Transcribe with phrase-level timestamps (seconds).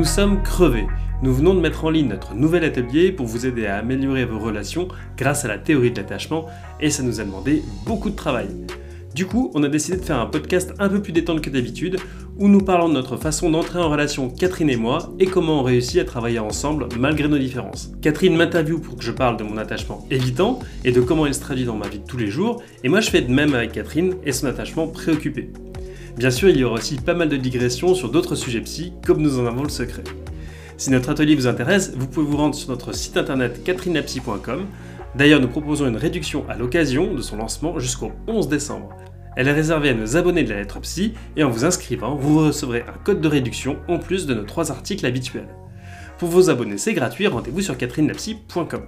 [0.00, 0.86] Nous sommes crevés.
[1.22, 4.38] Nous venons de mettre en ligne notre nouvel atelier pour vous aider à améliorer vos
[4.38, 4.88] relations
[5.18, 6.46] grâce à la théorie de l'attachement
[6.80, 8.48] et ça nous a demandé beaucoup de travail.
[9.14, 11.98] Du coup, on a décidé de faire un podcast un peu plus détendu que d'habitude
[12.38, 15.64] où nous parlons de notre façon d'entrer en relation Catherine et moi et comment on
[15.64, 17.92] réussit à travailler ensemble malgré nos différences.
[18.00, 21.40] Catherine m'interviewe pour que je parle de mon attachement évitant et de comment il se
[21.40, 23.72] traduit dans ma vie de tous les jours et moi je fais de même avec
[23.72, 25.50] Catherine et son attachement préoccupé.
[26.20, 29.22] Bien sûr, il y aura aussi pas mal de digressions sur d'autres sujets psy comme
[29.22, 30.04] nous en avons le secret.
[30.76, 34.66] Si notre atelier vous intéresse, vous pouvez vous rendre sur notre site internet catherinapsy.com
[35.14, 38.94] D'ailleurs, nous proposons une réduction à l'occasion de son lancement jusqu'au 11 décembre.
[39.34, 42.40] Elle est réservée à nos abonnés de la lettre psy et en vous inscrivant, vous
[42.40, 45.48] recevrez un code de réduction en plus de nos trois articles habituels.
[46.18, 48.82] Pour vos abonnés, c'est gratuit, rendez-vous sur catherinelapsy.com.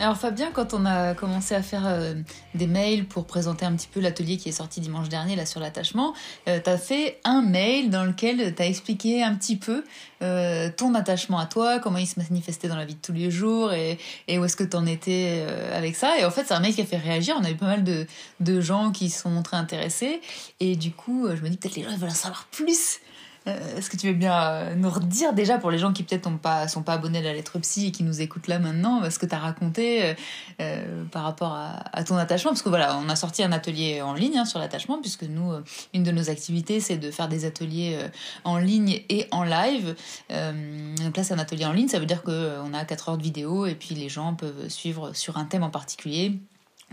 [0.00, 2.14] Alors Fabien, quand on a commencé à faire euh,
[2.54, 5.60] des mails pour présenter un petit peu l'atelier qui est sorti dimanche dernier là sur
[5.60, 6.14] l'attachement,
[6.48, 9.84] euh, tu as fait un mail dans lequel tu as expliqué un petit peu
[10.22, 13.30] euh, ton attachement à toi, comment il se manifestait dans la vie de tous les
[13.30, 13.98] jours et,
[14.38, 15.44] où est-ce que tu en étais
[15.74, 16.18] avec ça.
[16.18, 17.36] Et en fait, c'est un mail qui a fait réagir.
[17.38, 20.22] On a eu pas mal de, gens qui se sont montrés intéressés.
[20.60, 23.09] Et du coup, je me dis peut-être les gens veulent en savoir plus euh,
[23.46, 26.36] est-ce que tu veux bien euh, nous redire déjà pour les gens qui peut-être ne
[26.36, 29.18] pas, sont pas abonnés à la lettre psy et qui nous écoutent là maintenant, ce
[29.18, 30.14] que tu as raconté
[30.60, 32.50] euh, par rapport à, ton attachement?
[32.50, 35.52] Parce que voilà, on a sorti un atelier en ligne hein, sur l'attachement, puisque nous,
[35.94, 37.98] une de nos activités, c'est de faire des ateliers
[38.44, 39.94] en ligne et en live.
[40.28, 43.22] donc là, c'est un atelier en ligne, ça veut dire qu'on a 4 heures de
[43.22, 46.38] vidéo et puis les gens peuvent suivre sur un thème en particulier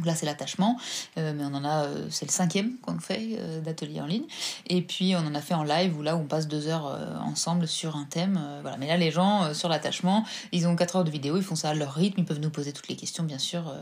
[0.05, 0.77] là, c'est l'attachement,
[1.17, 4.25] euh, mais on en a, euh, c'est le cinquième qu'on fait euh, d'atelier en ligne.
[4.69, 7.67] Et puis, on en a fait en live où là, on passe deux heures ensemble
[7.67, 8.39] sur un thème.
[8.61, 8.77] voilà.
[8.77, 11.69] Mais là, les gens sur l'attachement, ils ont quatre heures de vidéo, ils font ça
[11.69, 13.73] à leur rythme, ils peuvent nous poser toutes les questions, bien sûr,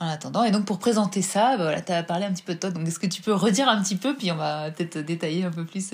[0.00, 0.44] en attendant.
[0.44, 2.70] Et donc, pour présenter ça, bah, voilà, tu as parlé un petit peu de toi.
[2.70, 5.50] Donc, est-ce que tu peux redire un petit peu, puis on va peut-être détailler un
[5.50, 5.90] peu plus,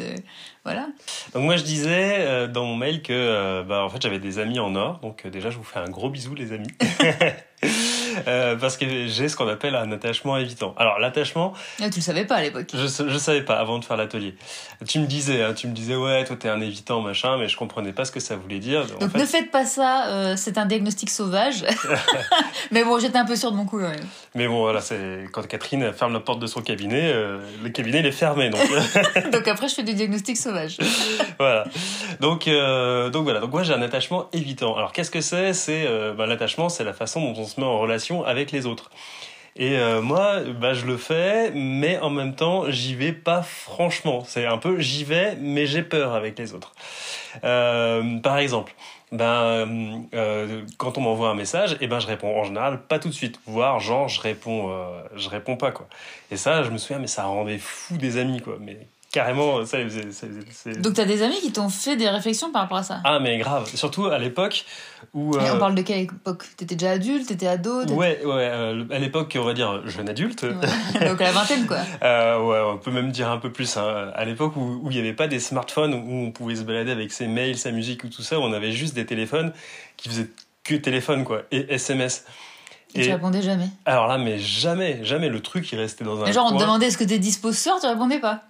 [0.65, 0.89] voilà.
[1.35, 4.75] Donc, moi, je disais dans mon mail que, bah, en fait, j'avais des amis en
[4.75, 4.99] or.
[5.01, 6.69] Donc, déjà, je vous fais un gros bisou, les amis.
[8.27, 10.75] Euh, parce que j'ai ce qu'on appelle un attachement évitant.
[10.77, 11.53] Alors l'attachement.
[11.81, 12.67] Ah, tu le savais pas à l'époque.
[12.73, 14.35] Je je savais pas avant de faire l'atelier.
[14.87, 17.57] Tu me disais, hein, tu me disais ouais, toi t'es un évitant machin, mais je
[17.57, 18.87] comprenais pas ce que ça voulait dire.
[19.01, 20.09] Donc ne faites pas ça.
[20.09, 21.65] Euh, c'est un diagnostic sauvage.
[22.71, 23.81] mais bon, j'étais un peu sûr de mon coup.
[24.35, 28.01] Mais bon voilà, c'est quand Catherine ferme la porte de son cabinet, euh, le cabinet
[28.01, 28.61] il est fermé donc.
[29.33, 30.79] donc après je fais du diagnostic sauvage.
[31.39, 31.65] voilà.
[32.21, 33.41] Donc donc voilà.
[33.41, 34.77] Donc moi j'ai un attachement évitant.
[34.77, 35.53] Alors qu'est-ce que c'est?
[35.53, 35.87] C'est
[36.17, 38.91] ben, l'attachement, c'est la façon dont on se met en relation avec les autres.
[39.59, 44.23] Et euh, moi, bah, je le fais, mais en même temps, j'y vais pas franchement.
[44.25, 46.73] C'est un peu j'y vais, mais j'ai peur avec les autres.
[47.43, 48.73] Euh, par exemple,
[49.11, 53.01] ben, euh, quand on m'envoie un message, et eh ben, je réponds en général pas
[53.01, 53.41] tout de suite.
[53.47, 54.71] Voire, genre, je réponds,
[55.17, 55.89] je réponds pas, quoi.
[56.31, 58.59] Et ça, je me souviens, mais ça rendait fou des amis, quoi.
[58.61, 58.79] Mais
[59.11, 59.79] carrément, ça,
[60.51, 60.81] c'est...
[60.81, 63.01] Donc, tu as des amis qui t'ont fait des réflexions par rapport à ça?
[63.05, 63.69] Ah, mais grave.
[63.75, 64.65] Surtout à l'époque
[65.15, 65.37] où.
[65.37, 66.45] on euh, parle de quelle époque?
[66.57, 68.51] T'étais déjà adulte T'étais ado Ouais, ouais.
[68.53, 70.45] Euh, à l'époque, on va dire jeune adulte.
[70.45, 71.79] Donc, à la vingtaine, quoi.
[72.03, 73.77] euh, ouais, on peut même dire un peu plus.
[73.77, 74.13] Hein.
[74.15, 77.13] À l'époque où il n'y avait pas des smartphones, où on pouvait se balader avec
[77.13, 79.53] ses mails, sa musique ou tout ça, où on avait juste des téléphones
[79.97, 80.29] qui faisaient
[80.65, 82.25] que téléphone, quoi, et SMS.
[82.95, 83.69] Et, tu répondais jamais?
[83.85, 85.29] Alors là, mais jamais, jamais.
[85.29, 86.27] Le truc, il restait dans un.
[86.27, 88.43] Et genre, on te demandait est-ce que t'es dispo ce soir, tu répondais pas?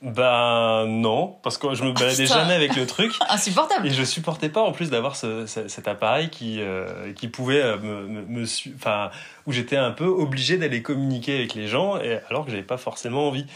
[0.00, 3.12] Bah non, parce que je me baladais jamais avec le truc.
[3.28, 3.88] Insupportable.
[3.88, 7.78] Et je supportais pas en plus d'avoir ce, cet appareil qui euh, qui pouvait euh,
[7.78, 8.44] me, me,
[8.76, 9.10] enfin
[9.46, 12.76] où j'étais un peu obligé d'aller communiquer avec les gens et alors que j'avais pas
[12.76, 13.46] forcément envie.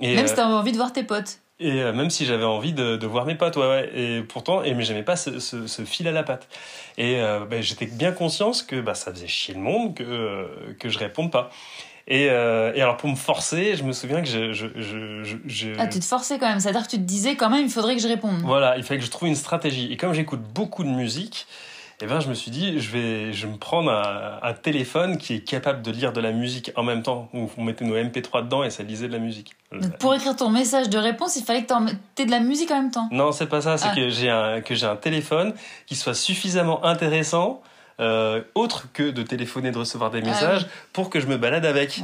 [0.00, 1.40] Et, même si t'avais envie de voir tes potes.
[1.58, 3.90] Et euh, même si j'avais envie de, de, voir mes potes, ouais, ouais.
[3.94, 6.48] Et pourtant, et, mais j'aimais pas ce, ce, ce, fil à la patte.
[6.96, 10.98] Et bah, j'étais bien conscience que bah, ça faisait chier le monde que, que je
[10.98, 11.50] réponde pas.
[12.08, 15.68] Et, euh, et, alors pour me forcer, je me souviens que je, je, je, je,
[15.78, 17.94] Ah, tu te forçais quand même, c'est-à-dire que tu te disais quand même, il faudrait
[17.94, 18.40] que je réponde.
[18.42, 19.92] Voilà, il fallait que je trouve une stratégie.
[19.92, 21.46] Et comme j'écoute beaucoup de musique,
[22.04, 25.18] eh ben, je me suis dit, je vais, je vais me prendre un, un, téléphone
[25.18, 27.28] qui est capable de lire de la musique en même temps.
[27.32, 29.54] Donc, on mettait nos MP3 dedans et ça lisait de la musique.
[29.70, 31.72] Donc, pour écrire ton message de réponse, il fallait que
[32.16, 33.08] tu aies de la musique en même temps.
[33.12, 33.78] Non, c'est pas ça.
[33.78, 33.94] C'est ah.
[33.94, 35.54] que j'ai un, que j'ai un téléphone
[35.86, 37.62] qui soit suffisamment intéressant
[38.00, 41.64] euh, autre que de téléphoner, de recevoir des ah messages, pour que je me balade
[41.64, 42.00] avec.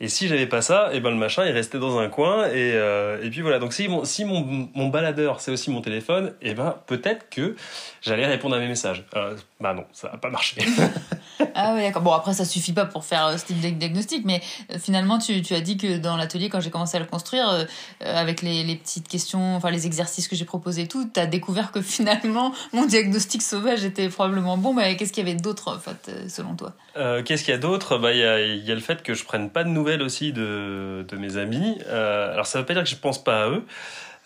[0.00, 2.46] Et si j'avais pas ça, et eh ben le machin il restait dans un coin
[2.46, 3.58] et, euh, et puis voilà.
[3.58, 7.28] Donc si mon, si mon, mon baladeur c'est aussi mon téléphone, et eh ben peut-être
[7.30, 7.56] que
[8.02, 9.04] j'allais répondre à mes messages.
[9.16, 10.60] Euh, bah non, ça n'a pas marché.
[11.54, 12.02] ah oui, d'accord.
[12.02, 14.42] Bon, après, ça suffit pas pour faire ce type de diagnostic, mais
[14.78, 17.66] finalement, tu, tu as dit que dans l'atelier, quand j'ai commencé à le construire,
[18.00, 21.26] avec les, les, petites questions, enfin les exercices que j'ai proposés et tout, tu as
[21.26, 25.74] découvert que finalement, mon diagnostic sauvage était probablement bon, mais qu'est-ce qu'il y avait d'autres,
[25.74, 26.72] en fait, euh, selon toi?
[26.96, 27.98] Euh, Qu'est-ce qu'il y a d'autre?
[27.98, 30.32] Bah, Il y, a, y a le fait que je prenne pas de nouvelles aussi
[30.32, 31.78] de, de mes amis.
[31.86, 33.64] Euh, alors, ça veut pas dire que je pense pas à eux.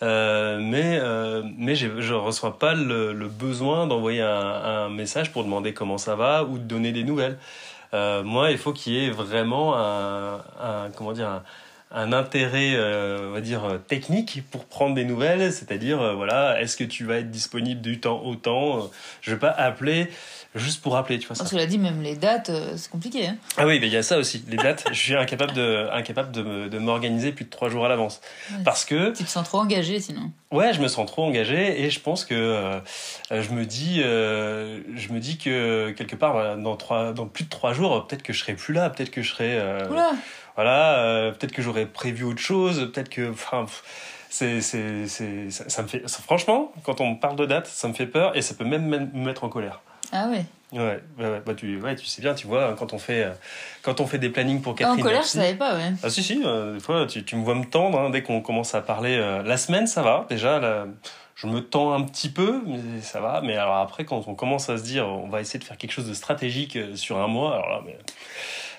[0.03, 1.01] Mais
[1.57, 6.43] mais je ne reçois pas le, besoin d'envoyer un, message pour demander comment ça va
[6.43, 7.37] ou de donner des nouvelles.
[7.93, 11.43] moi, il faut qu'il y ait vraiment un, un comment dire un,
[11.93, 16.59] un intérêt, euh, on va dire, euh, technique pour prendre des nouvelles, c'est-à-dire, euh, voilà,
[16.59, 18.89] est-ce que tu vas être disponible du temps au temps
[19.21, 20.09] Je vais pas appeler
[20.55, 21.45] juste pour appeler, tu vois ça.
[21.45, 23.27] Cela dit, même les dates, c'est compliqué.
[23.27, 23.37] Hein.
[23.57, 24.43] ah oui, mais il y a ça aussi.
[24.47, 28.21] Les dates, je suis incapable de, incapable de, m'organiser plus de trois jours à l'avance.
[28.65, 29.11] Parce que...
[29.11, 30.31] Tu te sens trop engagé sinon.
[30.51, 32.81] Ouais, je me sens trop engagé et je pense que
[33.31, 37.73] je me dis, je me dis que quelque part, dans, trois, dans plus de trois
[37.73, 39.59] jours, peut-être que je serai plus là, peut-être que je serai
[40.55, 43.65] voilà, euh, peut-être que j'aurais prévu autre chose, peut-être que, enfin,
[44.29, 48.05] c'est, c'est, c'est, ça, me fait, franchement, quand on parle de date, ça me fait
[48.05, 49.81] peur et ça peut même me mettre en colère.
[50.11, 50.45] Ah ouais.
[50.71, 53.31] Ouais, ouais, bah tu, ouais, tu sais bien, tu vois, quand on fait, euh,
[53.83, 54.99] quand on fait des plannings pour Catherine.
[54.99, 55.93] En colère, je savais pas, ouais.
[56.01, 58.41] Ah si, si, euh, des fois, tu, tu me vois me tendre, hein, dès qu'on
[58.41, 59.17] commence à parler.
[59.17, 60.85] la semaine, ça va, déjà,
[61.35, 63.41] je me tends un petit peu, mais ça va.
[63.41, 65.91] Mais alors après, quand on commence à se dire, on va essayer de faire quelque
[65.91, 67.97] chose de stratégique sur un mois, alors là, mais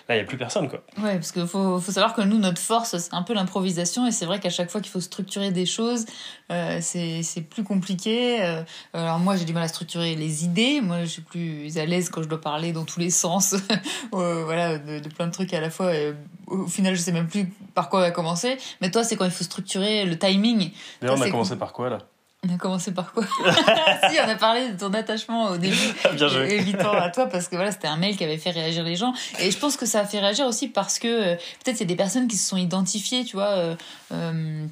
[0.09, 0.83] là, il n'y a plus personne, quoi.
[0.99, 4.12] Ouais, parce qu'il faut, faut, savoir que nous, notre force, c'est un peu l'improvisation, et
[4.12, 6.05] c'est vrai qu'à chaque fois qu'il faut structurer des choses,
[6.53, 8.43] euh, c'est plus compliqué.
[8.43, 8.62] Euh,
[8.93, 10.81] alors moi, j'ai du mal à structurer les idées.
[10.83, 13.55] Moi, je suis plus à l'aise quand je dois parler dans tous les sens,
[14.15, 15.95] euh, voilà, de, plein de trucs à la fois.
[15.95, 16.15] Et
[16.47, 18.59] au final, je sais même plus par quoi on va commencer.
[18.81, 20.71] Mais toi, c'est quand il faut structurer le timing.
[21.00, 21.99] D'ailleurs, on a commencé par quoi, là?
[22.44, 23.25] On a commencé par quoi
[24.11, 25.76] Si, on a parlé de ton attachement au début,
[26.14, 26.55] Bien joué.
[26.55, 29.14] évitant à toi, parce que voilà, c'était un mail qui avait fait réagir les gens.
[29.41, 31.96] Et je pense que ça a fait réagir aussi parce que euh, peut-être a des
[31.96, 33.50] personnes qui se sont identifiées, tu vois.
[33.50, 33.75] Euh,
[34.12, 34.67] euh,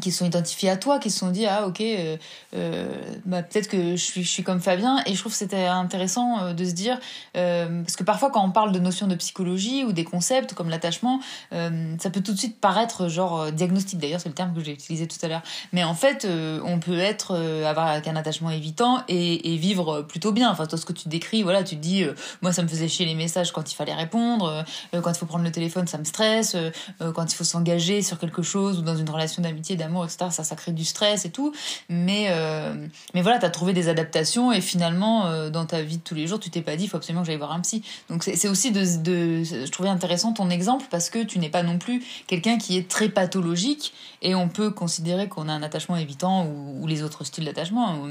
[0.00, 2.16] qui sont identifiés à toi, qui se sont dit ah ok, euh,
[2.54, 2.88] euh,
[3.24, 5.02] bah, peut-être que je suis, je suis comme Fabien.
[5.06, 6.98] Et je trouve que c'était intéressant euh, de se dire
[7.32, 11.20] parce que parfois quand on parle de notions de psychologie ou des concepts comme l'attachement,
[11.50, 13.98] ça peut tout de suite paraître genre diagnostic.
[13.98, 15.42] D'ailleurs c'est le terme que j'ai utilisé tout à l'heure.
[15.72, 16.26] Mais en fait
[16.64, 20.50] on peut être avoir un attachement évitant et, et, vivre plutôt bien.
[20.50, 22.04] Enfin toi ce que tu décris, voilà, tu te dis
[22.42, 25.44] moi ça me faisait chier les messages quand il fallait répondre, quand il faut prendre
[25.44, 26.56] le téléphone ça me stresse,
[26.98, 30.26] quand il faut s'engager sur quelque chose ou dans une relation d'amitié d'amour, etc.
[30.30, 31.52] Ça, ça crée du stress et tout.
[31.88, 32.74] Mais, euh,
[33.14, 36.14] mais voilà, tu as trouvé des adaptations et finalement, euh, dans ta vie de tous
[36.14, 37.82] les jours, tu t'es pas dit, il faut absolument que j'aille voir un psy.
[38.08, 41.78] Donc c'est aussi de, Je trouvais intéressant ton exemple parce que tu n'es pas non
[41.78, 43.92] plus quelqu'un qui est très pathologique
[44.22, 48.06] et on peut considérer qu'on a un attachement évitant ou les autres styles d'attachement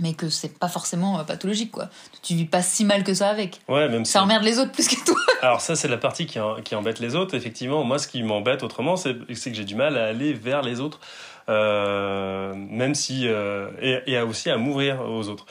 [0.00, 1.88] mais que c'est pas forcément euh, pathologique quoi.
[2.22, 3.60] Tu vis pas si mal que ça avec.
[3.68, 5.16] Ouais, même ça emmerde les autres plus que toi.
[5.42, 7.34] Alors ça c'est la partie qui, qui, embête les autres.
[7.34, 10.80] Effectivement, moi ce qui m'embête autrement, c'est que j'ai du mal à aller vers les
[10.80, 11.00] autres,
[11.48, 15.46] euh, même si euh, et, et aussi à m'ouvrir aux autres.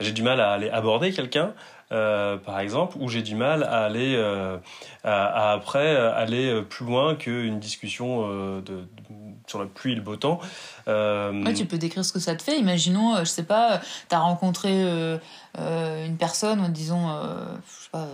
[0.00, 1.54] J'ai du mal à aller aborder quelqu'un.
[1.92, 4.60] Euh, par exemple, où j'ai du mal à aller à,
[5.04, 8.84] à, après aller plus loin qu'une discussion de, de,
[9.46, 10.40] sur la pluie et le beau temps.
[10.88, 11.52] Euh...
[11.54, 12.58] Tu peux décrire ce que ça te fait.
[12.58, 14.84] Imaginons, euh, je sais pas, tu as rencontré
[15.58, 18.06] euh, euh, une personne, disons, je sais pas,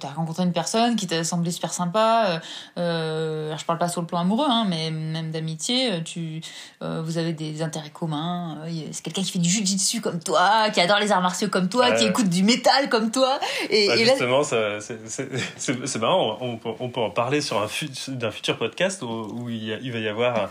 [0.00, 2.40] tu as rencontré une personne qui t'a semblé super sympa.
[2.78, 6.02] Euh, je parle pas sur le plan amoureux, hein, mais même d'amitié.
[6.04, 6.40] Tu,
[6.80, 8.58] vous avez des intérêts communs.
[8.92, 11.92] C'est quelqu'un qui fait du jujitsu comme toi, qui adore les arts martiaux comme toi,
[11.92, 13.38] qui écoute du métal comme toi.
[13.70, 14.80] Et, bah, justement, là...
[14.80, 16.38] c'est marrant.
[16.40, 17.68] On peut, on peut, en parler sur un
[18.08, 20.48] d'un futur podcast où, où il, il, va y avoir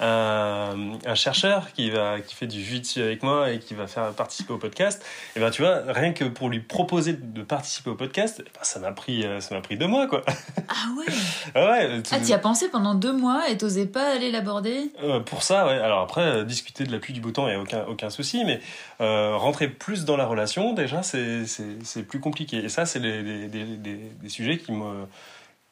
[0.00, 4.12] un, un, chercheur qui, va, qui fait du jujitsu avec moi et qui va faire
[4.12, 5.04] participer au podcast,
[5.36, 8.60] et ben tu vois, rien que pour lui proposer de participer au podcast, eh ben,
[8.62, 10.22] ça m'a pris, euh, ça m'a pris deux mois quoi.
[10.68, 11.06] Ah ouais.
[11.54, 12.02] ah ouais.
[12.02, 12.14] Tu...
[12.14, 14.92] Ah t'y as pensé pendant deux mois et t'osais pas aller l'aborder?
[15.02, 15.78] Euh, Pour ça, ouais.
[15.78, 18.10] Alors après, euh, discuter de la pluie du beau temps, il y a aucun aucun
[18.10, 18.60] souci, mais
[19.00, 22.58] euh, rentrer plus dans la relation, déjà, c'est c'est plus compliqué.
[22.58, 25.06] Et ça, c'est des, des, des, des, sujets qui me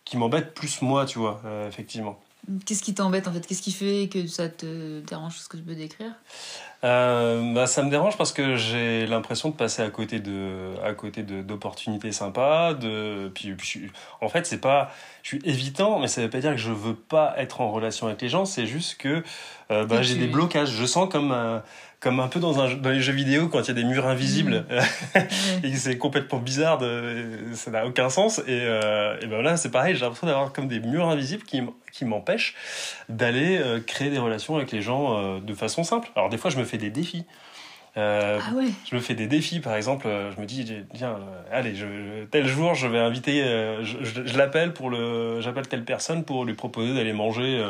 [0.04, 2.18] qui m'embêtent plus moi, tu vois, effectivement.
[2.64, 3.46] Qu'est-ce qui t'embête en fait?
[3.46, 6.12] Qu'est-ce qui fait que ça te dérange ce que tu peux décrire?
[6.82, 10.94] Euh, bah, ça me dérange parce que j'ai l'impression de passer à côté de à
[10.94, 13.90] côté d'opportunités sympas de puis, puis
[14.22, 14.90] en fait c'est pas
[15.22, 18.06] je suis évitant mais ça veut pas dire que je veux pas être en relation
[18.06, 19.22] avec les gens c'est juste que
[19.70, 20.70] euh, bah, j'ai des blocages.
[20.70, 21.62] Je sens comme un,
[22.00, 24.06] comme un peu dans, un, dans les jeux vidéo quand il y a des murs
[24.06, 25.18] invisibles mmh.
[25.64, 29.70] et c'est complètement bizarre de, ça n'a aucun sens et, euh, et ben là c'est
[29.70, 32.54] pareil j'ai l'impression d'avoir comme des murs invisibles qui, qui m'empêchent
[33.08, 36.50] d'aller euh, créer des relations avec les gens euh, de façon simple alors des fois
[36.50, 37.26] je me fais des défis
[37.96, 38.68] euh, ah ouais.
[38.88, 41.18] Je me fais des défis, par exemple, euh, je me dis, tiens,
[41.50, 43.42] allez, je, tel jour, je vais inviter,
[43.82, 47.62] je, l'appelle pour le, j'appelle telle personne pour lui proposer d'aller manger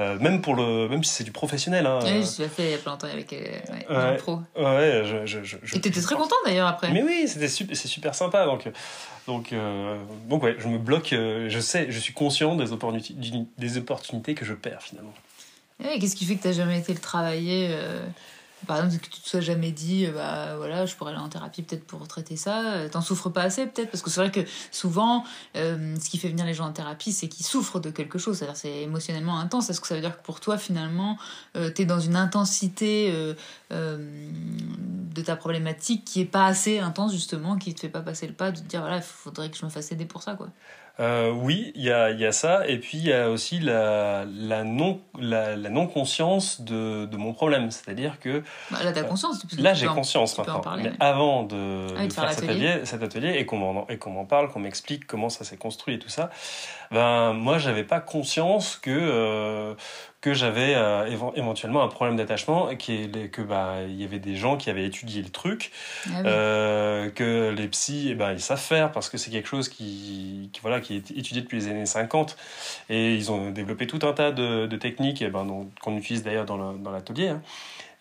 [0.00, 1.86] euh, même pour le, même si c'est du professionnel.
[1.86, 4.40] Hein, oui, je l'ai fait il y a pas longtemps avec euh, ouais, pro.
[4.56, 6.90] Ouais, je, Et t'étais très content d'ailleurs après.
[6.90, 8.46] Mais oui, c'était super, c'est super sympa.
[8.46, 8.68] Donc,
[9.26, 11.08] donc, euh, donc ouais, je me bloque.
[11.10, 13.14] je sais, je suis conscient des opportunités,
[13.58, 15.14] des opportunités que je perds finalement.
[15.82, 18.06] Qu'est-ce qui fait que tu n'as jamais été le travailler euh,
[18.66, 21.28] Par exemple, que tu te sois jamais dit, euh, bah voilà, je pourrais aller en
[21.28, 22.88] thérapie peut-être pour traiter ça.
[22.90, 23.90] T'en souffres pas assez peut-être?
[23.90, 24.40] Parce que c'est vrai que
[24.70, 28.38] souvent, ce qui fait venir les gens en thérapie, c'est qu'ils souffrent de quelque chose.
[28.38, 29.70] C'est-à-dire c'est émotionnellement intense.
[29.70, 31.18] Est-ce que ça veut dire que pour toi, finalement,
[31.54, 33.12] tu es dans une intensité
[33.70, 38.32] de ta problématique qui est pas assez intense, justement, qui te fait pas passer le
[38.32, 40.48] pas de te dire, voilà, il faudrait que je me fasse aider pour ça, quoi?
[41.00, 42.66] Euh, oui, il y a, y a, ça.
[42.68, 47.32] Et puis, il y a aussi la, la non, la, la non-conscience de, de, mon
[47.32, 47.70] problème.
[47.70, 48.42] C'est-à-dire que.
[48.70, 49.42] Bah, là, t'as conscience.
[49.58, 50.62] Là, j'ai conscience maintenant.
[50.76, 53.56] mais, avant de, ah faire, cet, atelier, cet atelier et qu'on
[54.10, 56.30] m'en parle, qu'on m'explique comment ça s'est construit et tout ça,
[56.90, 58.90] ben, moi, j'avais pas conscience que.
[58.90, 59.74] Euh,
[60.22, 64.36] que j'avais euh, éventuellement un problème d'attachement, qui est que bah il y avait des
[64.36, 65.72] gens qui avaient étudié le truc,
[66.06, 69.68] ah euh, que les psys eh ben ils savent faire parce que c'est quelque chose
[69.68, 72.36] qui, qui, voilà qui est étudié depuis les années 50
[72.88, 76.46] et ils ont développé tout un tas de, de techniques eh ben, qu'on utilise d'ailleurs
[76.46, 77.28] dans l'atelier.
[77.28, 77.42] Hein.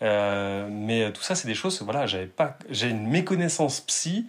[0.01, 4.25] Euh, mais tout ça, c'est des choses, voilà, j'avais pas, j'ai une méconnaissance psy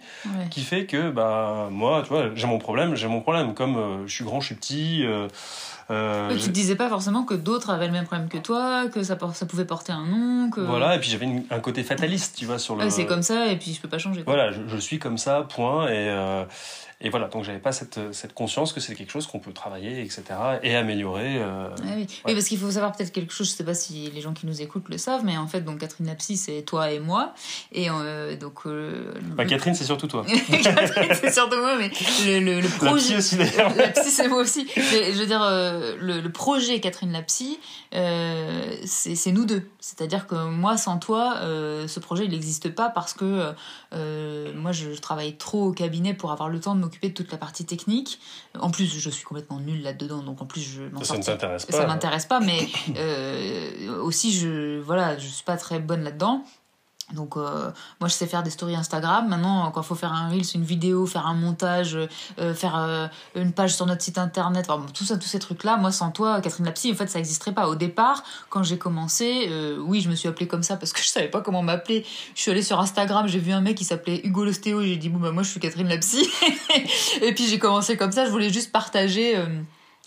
[0.51, 3.53] qui fait que, bah, moi, tu vois, j'ai mon problème, j'ai mon problème.
[3.53, 5.27] Comme euh, je suis grand, je suis petit, euh,
[5.91, 9.03] euh, tu ne disais pas forcément que d'autres avaient le même problème que toi, que
[9.03, 10.49] ça, ça pouvait porter un nom.
[10.49, 10.61] Que...
[10.61, 12.89] Voilà, et puis j'avais un côté fataliste, tu vois, sur le.
[12.89, 14.23] c'est comme ça, et puis je peux pas changer.
[14.25, 15.87] Voilà, je, suis comme ça, point.
[15.87, 16.45] Et, euh,
[17.05, 20.01] et voilà, donc j'avais pas cette, cette conscience que c'est quelque chose qu'on peut travailler,
[20.01, 20.23] etc.
[20.63, 21.35] et améliorer.
[21.37, 22.07] Euh, ah oui.
[22.25, 22.33] oui.
[22.33, 24.61] parce qu'il faut savoir peut-être quelque chose, je sais pas si les gens qui nous
[24.61, 27.33] écoutent le savent, mais en fait, donc Catherine Lapsy, c'est toi et moi.
[27.73, 28.61] Et euh, donc.
[29.35, 30.25] Bah, Catherine, c'est surtout toi.
[30.63, 31.91] Catherine, c'est surtout moi, mais
[32.25, 32.93] le, le, le projet.
[32.93, 33.75] La psy aussi, d'ailleurs.
[33.75, 34.65] La psy, c'est moi aussi.
[34.73, 35.41] je veux dire,
[35.99, 37.59] le, le, projet Catherine Lapsy,
[37.91, 39.69] c'est nous deux.
[39.79, 43.53] C'est-à-dire que moi, sans toi, ce projet, il n'existe pas parce que
[44.53, 47.31] moi, je, je travaille trop au cabinet pour avoir le temps de m'occuper de toute
[47.31, 48.19] la partie technique.
[48.59, 51.65] En plus, je suis complètement nulle là-dedans, donc en plus, je m'en Ça ne t'intéresse
[51.65, 51.77] pas.
[51.77, 56.43] Ça m'intéresse pas, mais euh, aussi, je voilà, je suis pas très bonne là-dedans.
[57.13, 59.27] Donc euh, moi je sais faire des stories Instagram.
[59.27, 61.97] Maintenant quand il faut faire un reels, une vidéo, faire un montage,
[62.39, 65.63] euh, faire euh, une page sur notre site internet, enfin, tout ça, tous ces trucs
[65.63, 67.67] là, moi sans toi Catherine Lapsy, en fait ça n'existerait pas.
[67.67, 69.49] Au départ quand j'ai commencé,
[69.85, 72.05] oui je me suis appelée comme ça parce que je savais pas comment m'appeler.
[72.35, 74.97] Je suis allée sur Instagram, j'ai vu un mec qui s'appelait Hugo Lostéo et j'ai
[74.97, 76.27] dit bon bah moi je suis Catherine Lapsy.
[77.21, 79.37] et puis j'ai commencé comme ça, je voulais juste partager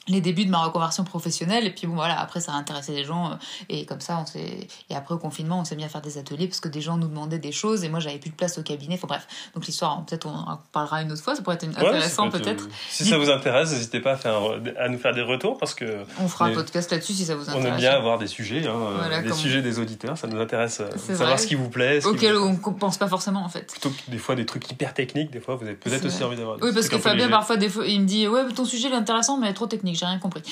[0.09, 1.67] les débuts de ma reconversion professionnelle.
[1.67, 3.35] Et puis bon voilà après ça a intéressé les gens euh,
[3.69, 6.19] et comme ça on s'est et après au confinement on s'est mis à faire des
[6.19, 8.59] ateliers parce que des gens nous demandaient des choses et moi j'avais plus de place
[8.59, 8.95] au cabinet.
[8.95, 9.27] Enfin bref.
[9.55, 11.35] Donc l'histoire peut-être on en parlera une autre fois.
[11.35, 14.41] Ça pourrait être intéressant peut-être euh, si ça vous intéresse n'hésitez pas à, faire,
[14.79, 17.49] à nous faire des retours parce que on fera un podcast là-dessus si ça vous
[17.49, 20.17] intéresse on aime bien avoir des sujets hein, des sujets des auditeurs.
[20.17, 23.49] Ça nous intéresse euh, savoir ce qui vous plaît auquel on pense pas forcément en
[23.49, 23.73] fait.
[23.73, 26.37] Plutôt que des fois des trucs hyper techniques des fois vous avez peut-être aussi envie
[26.37, 28.95] d'avoir oui parce que Fabien parfois des fois il me dit ouais ton sujet est
[28.95, 30.43] intéressant mais trop technique j'ai rien compris.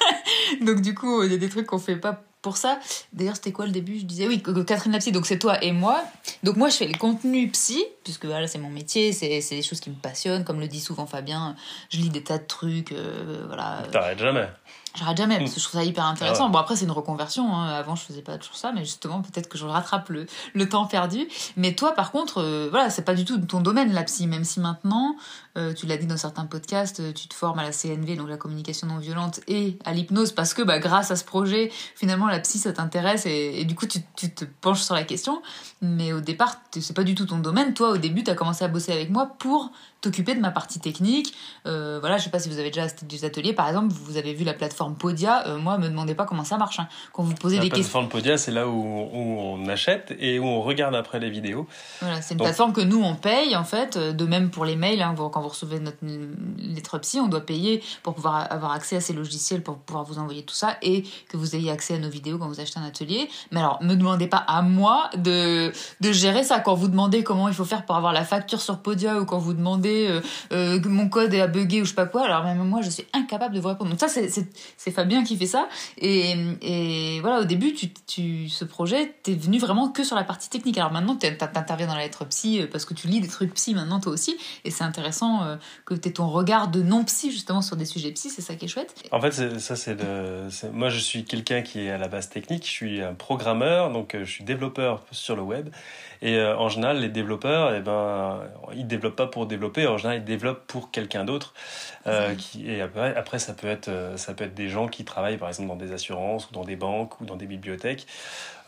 [0.60, 2.78] Donc du coup, il y a des trucs qu'on fait pas pour ça.
[3.14, 3.98] D'ailleurs, c'était quoi le début?
[3.98, 6.04] Je disais oui, Catherine Lapsy, donc c'est toi et moi.
[6.44, 9.80] Donc moi, je fais les contenus psy, puisque voilà, c'est mon métier, c'est des choses
[9.80, 10.44] qui me passionnent.
[10.44, 11.56] Comme le dit souvent Fabien,
[11.88, 13.82] je lis des tas de trucs, euh, voilà.
[13.90, 14.46] T'arrêtes jamais.
[14.96, 16.46] J'arrête jamais parce que je trouve ça hyper intéressant.
[16.46, 17.52] Ah bon après c'est une reconversion.
[17.52, 17.66] Hein.
[17.68, 20.86] Avant je faisais pas toujours ça, mais justement peut-être que je rattrape le, le temps
[20.86, 21.26] perdu.
[21.56, 24.28] Mais toi par contre, euh, voilà c'est pas du tout ton domaine la psy.
[24.28, 25.16] Même si maintenant,
[25.58, 28.28] euh, tu l'as dit dans certains podcasts, euh, tu te formes à la CNV donc
[28.28, 32.28] la communication non violente et à l'hypnose parce que bah grâce à ce projet finalement
[32.34, 35.42] la psy ça t'intéresse et, du coup tu, tu, te penches sur la question.
[35.80, 37.74] Mais au départ c'est pas du tout ton domaine.
[37.74, 39.70] Toi au début tu as commencé à bosser avec moi pour
[40.04, 41.34] t'occuper de ma partie technique.
[41.66, 44.16] Euh, voilà, je sais pas si vous avez déjà assisté des ateliers, par exemple, vous
[44.18, 45.46] avez vu la plateforme Podia.
[45.46, 46.78] Euh, moi, me demandez pas comment ça marche.
[46.78, 46.88] Hein.
[47.12, 48.00] Quand vous posez des questions.
[48.00, 51.66] La plateforme Podia, c'est là où, on achète et où on regarde après les vidéos.
[52.00, 53.96] Voilà, c'est une plateforme que nous on paye en fait.
[53.96, 55.98] Euh, de même pour les mails, hein, quand vous recevez notre
[56.58, 60.18] lettre psy, on doit payer pour pouvoir avoir accès à ces logiciels pour pouvoir vous
[60.18, 62.84] envoyer tout ça et que vous ayez accès à nos vidéos quand vous achetez un
[62.84, 63.28] atelier.
[63.50, 66.60] Mais alors, me demandez pas à moi de de gérer ça.
[66.60, 69.38] Quand vous demandez comment il faut faire pour avoir la facture sur Podia ou quand
[69.38, 70.20] vous demandez euh,
[70.52, 72.24] euh, que mon code à bugger ou je sais pas quoi.
[72.24, 73.90] Alors même moi, je suis incapable de vous répondre.
[73.90, 75.68] Donc ça, c'est Fabien qui fait ça.
[75.98, 80.24] Et, et voilà, au début, tu, tu, ce projet, t'es venu vraiment que sur la
[80.24, 80.78] partie technique.
[80.78, 83.74] Alors maintenant, t'interviens dans la lettre psy euh, parce que tu lis des trucs psy
[83.74, 84.36] maintenant toi aussi.
[84.64, 85.40] Et c'est intéressant
[85.84, 88.30] que tu ton regard de non-psy justement sur des sujets psy.
[88.30, 88.94] C'est ça qui est chouette.
[89.10, 89.96] En fait, ça, c'est
[90.72, 92.64] Moi, je suis quelqu'un qui est à la base technique.
[92.64, 95.70] Je suis un programmeur, donc je suis développeur sur le web.
[96.22, 98.40] Et euh, en général, les développeurs, eh ben,
[98.74, 99.83] ils développent pas pour développer.
[99.86, 101.54] En général, ils développent pour quelqu'un d'autre.
[102.06, 105.04] Euh, qui, et après, après, ça peut être, euh, ça peut être des gens qui
[105.04, 108.06] travaillent par exemple dans des assurances ou dans des banques ou dans des bibliothèques.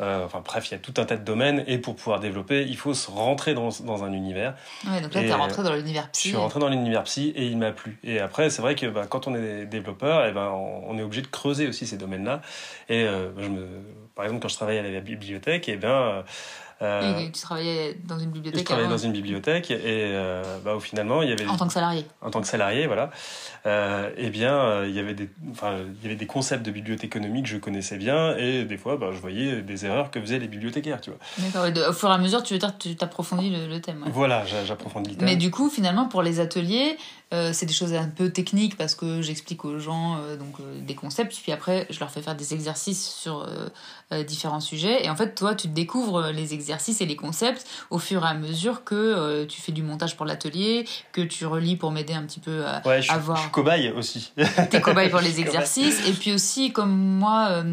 [0.00, 2.66] Euh, enfin bref, il y a tout un tas de domaines et pour pouvoir développer,
[2.66, 4.54] il faut se rentrer dans, dans un univers.
[4.86, 6.28] Ouais, donc là, tu es rentré dans l'univers psy.
[6.28, 7.98] Je suis rentré dans l'univers psy et il m'a plu.
[8.04, 11.02] Et après, c'est vrai que bah, quand on est développeur, et eh ben, on, est
[11.02, 12.42] obligé de creuser aussi ces domaines-là.
[12.88, 13.66] Et euh, je me,
[14.14, 16.24] par exemple, quand je travaillais à la bibliothèque, et eh bien
[16.82, 21.22] euh, tu travaillais dans une bibliothèque Je travaillais dans une bibliothèque et euh, bah, finalement
[21.22, 22.04] il y avait en tant que salarié.
[22.20, 23.10] En tant que salarié, voilà.
[23.64, 26.70] Euh, eh bien, euh, il y avait des, enfin, il y avait des concepts de
[26.70, 30.38] bibliothéconomie que je connaissais bien et des fois, bah, je voyais des erreurs que faisaient
[30.38, 31.18] les bibliothécaires, tu vois.
[31.38, 31.88] D'accord.
[31.88, 34.04] Au fur et à mesure, tu veux dire, tu t'approfondis le, le, thème.
[34.12, 35.24] Voilà, j'approfondis le thème.
[35.24, 36.96] Mais du coup, finalement, pour les ateliers,
[37.32, 40.94] euh, c'est des choses un peu techniques parce que j'explique aux gens euh, donc des
[40.94, 43.48] concepts, puis après je leur fais faire des exercices sur
[44.28, 45.04] différents sujets.
[45.04, 48.34] Et en fait, toi, tu découvres les exercices et les concepts au fur et à
[48.34, 52.40] mesure que tu fais du montage pour l'atelier, que tu relis pour m'aider un petit
[52.40, 53.36] peu à, ouais, je, voir.
[53.36, 54.32] Je suis cobaye aussi.
[54.70, 56.06] T'es cobaye pour les exercices.
[56.08, 57.64] Et puis aussi, comme moi,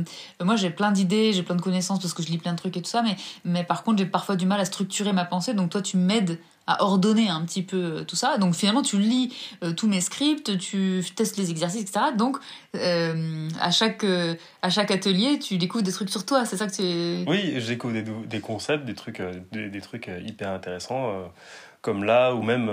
[0.41, 2.77] moi j'ai plein d'idées, j'ai plein de connaissances parce que je lis plein de trucs
[2.77, 5.53] et tout ça, mais, mais par contre, j'ai parfois du mal à structurer ma pensée.
[5.53, 8.38] Donc toi, tu m'aides à ordonner un petit peu euh, tout ça.
[8.38, 12.05] Donc finalement, tu lis euh, tous mes scripts, tu testes les exercices, etc.
[12.17, 12.38] Donc
[12.75, 14.05] euh, à, chaque,
[14.62, 16.46] à chaque atelier, tu découvres des trucs sur toi.
[16.46, 17.29] C'est ça que tu...
[17.29, 21.32] Oui, je découvre des, concepts, des trucs, des, trucs hyper intéressants
[21.82, 22.72] comme là, ou même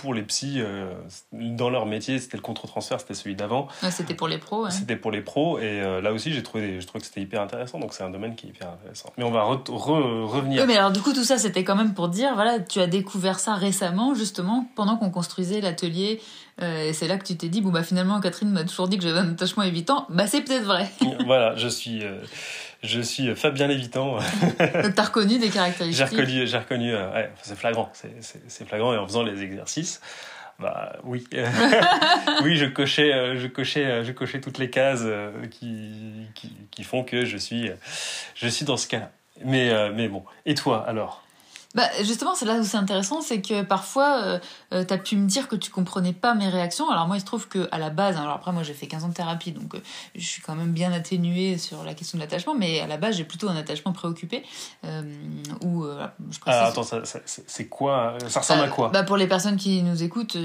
[0.00, 0.92] pour les psys, euh,
[1.32, 3.68] dans leur métier, c'était le contre-transfert, c'était celui d'avant.
[3.90, 4.68] c'était pour les pros.
[4.70, 7.42] C'était pour les pros, et euh, là aussi, j'ai trouvé, je trouve que c'était hyper
[7.42, 9.12] intéressant, donc c'est un domaine qui est hyper intéressant.
[9.18, 10.62] Mais on va revenir.
[10.62, 12.86] Oui, mais alors du coup, tout ça, c'était quand même pour dire, voilà, tu as
[12.86, 16.20] découvert ça récemment, justement, pendant qu'on construisait l'atelier.
[16.62, 19.04] et c'est là que tu t'es dit, bon, bah finalement, Catherine m'a toujours dit que
[19.04, 20.06] j'avais un attachement évitant.
[20.08, 20.90] Bah, c'est peut-être vrai.
[21.26, 22.02] voilà, je suis
[22.82, 24.16] je suis Fabien Lévitant.
[24.16, 28.94] Donc t'as reconnu des caractéristiques J'ai reconnu, j'ai reconnu euh, ouais, c'est flagrant, c'est flagrant
[28.94, 30.00] et en faisant les exercices,
[30.58, 31.26] bah oui,
[32.42, 35.04] oui, je cochais, euh, je cochais, euh, je cochais toutes les cases
[35.50, 37.70] qui, qui, qui font que je suis,
[38.34, 39.10] je suis dans ce cas-là.
[39.44, 41.22] Mais, mais bon, et toi alors?
[41.74, 44.38] Bah, justement, c'est là où c'est intéressant, c'est que parfois, euh,
[44.72, 46.90] euh tu as pu me dire que tu comprenais pas mes réactions.
[46.90, 49.04] Alors moi, il se trouve que à la base, alors après moi j'ai fait 15
[49.04, 49.80] ans de thérapie, donc euh,
[50.16, 53.16] je suis quand même bien atténuée sur la question de l'attachement, mais à la base
[53.16, 54.42] j'ai plutôt un attachement préoccupé.
[54.84, 55.02] Euh,
[55.62, 56.82] où, euh, je ah, attends,
[57.24, 58.88] c'est quoi Ça ressemble à quoi?
[58.88, 60.36] bah, Pour les personnes qui nous écoutent,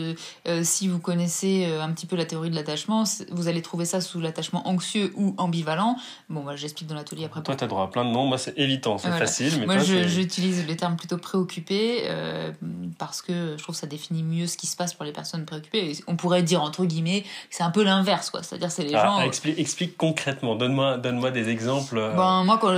[0.62, 4.20] si vous connaissez un petit peu la théorie de l'attachement, vous allez trouver ça sous
[4.20, 5.98] l'attachement anxieux ou ambivalent.
[6.30, 7.42] Bon, bah, j'explique dans l'atelier après.
[7.42, 9.60] Toi, tu as droit à plein de noms, moi c'est évitant, c'est facile.
[9.60, 12.52] Mais moi j'utilise les termes plutôt préoccupé euh,
[12.98, 15.46] parce que je trouve que ça définit mieux ce qui se passe pour les personnes
[15.46, 15.98] préoccupées.
[16.08, 19.22] on pourrait dire entre guillemets c'est un peu l'inverse quoi, c'est-à-dire c'est les ah, gens.
[19.22, 21.98] Explique, explique concrètement, donne-moi donne-moi des exemples.
[21.98, 22.16] Euh.
[22.16, 22.74] Ben, moi quand,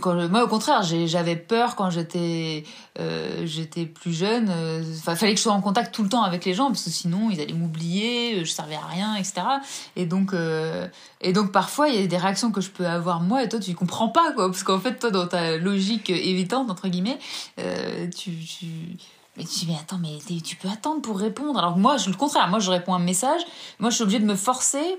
[0.00, 2.64] quand moi au contraire j'avais peur quand j'étais
[2.98, 4.52] euh, j'étais plus jeune.
[4.86, 6.90] Il fallait que je sois en contact tout le temps avec les gens parce que
[6.90, 9.42] sinon ils allaient m'oublier, je servais à rien, etc.
[9.96, 10.32] Et donc
[11.20, 13.58] et donc parfois il y a des réactions que je peux avoir moi et toi
[13.58, 17.18] tu comprends pas quoi parce qu'en fait toi dans ta logique évitante entre guillemets
[17.58, 18.66] euh, tu, tu,
[19.36, 21.58] mais tu dis, mais attends, mais tu peux attendre pour répondre?
[21.58, 23.40] Alors que moi, je, le contraire, moi, je réponds un message.
[23.80, 24.96] Moi, je suis obligée de me forcer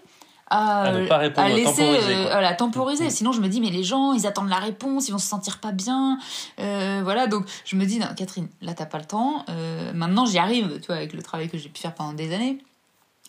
[0.48, 3.06] à, à, laisser temporiser, euh, la temporiser.
[3.06, 3.10] Mm.
[3.10, 5.60] Sinon, je me dis, mais les gens, ils attendent la réponse, ils vont se sentir
[5.60, 6.20] pas bien.
[6.60, 9.46] Euh, voilà, donc je me dis, non, Catherine, là, t'as pas le temps.
[9.94, 12.60] maintenant, j'y arrive, tu vois, avec le travail que j'ai pu faire pendant des années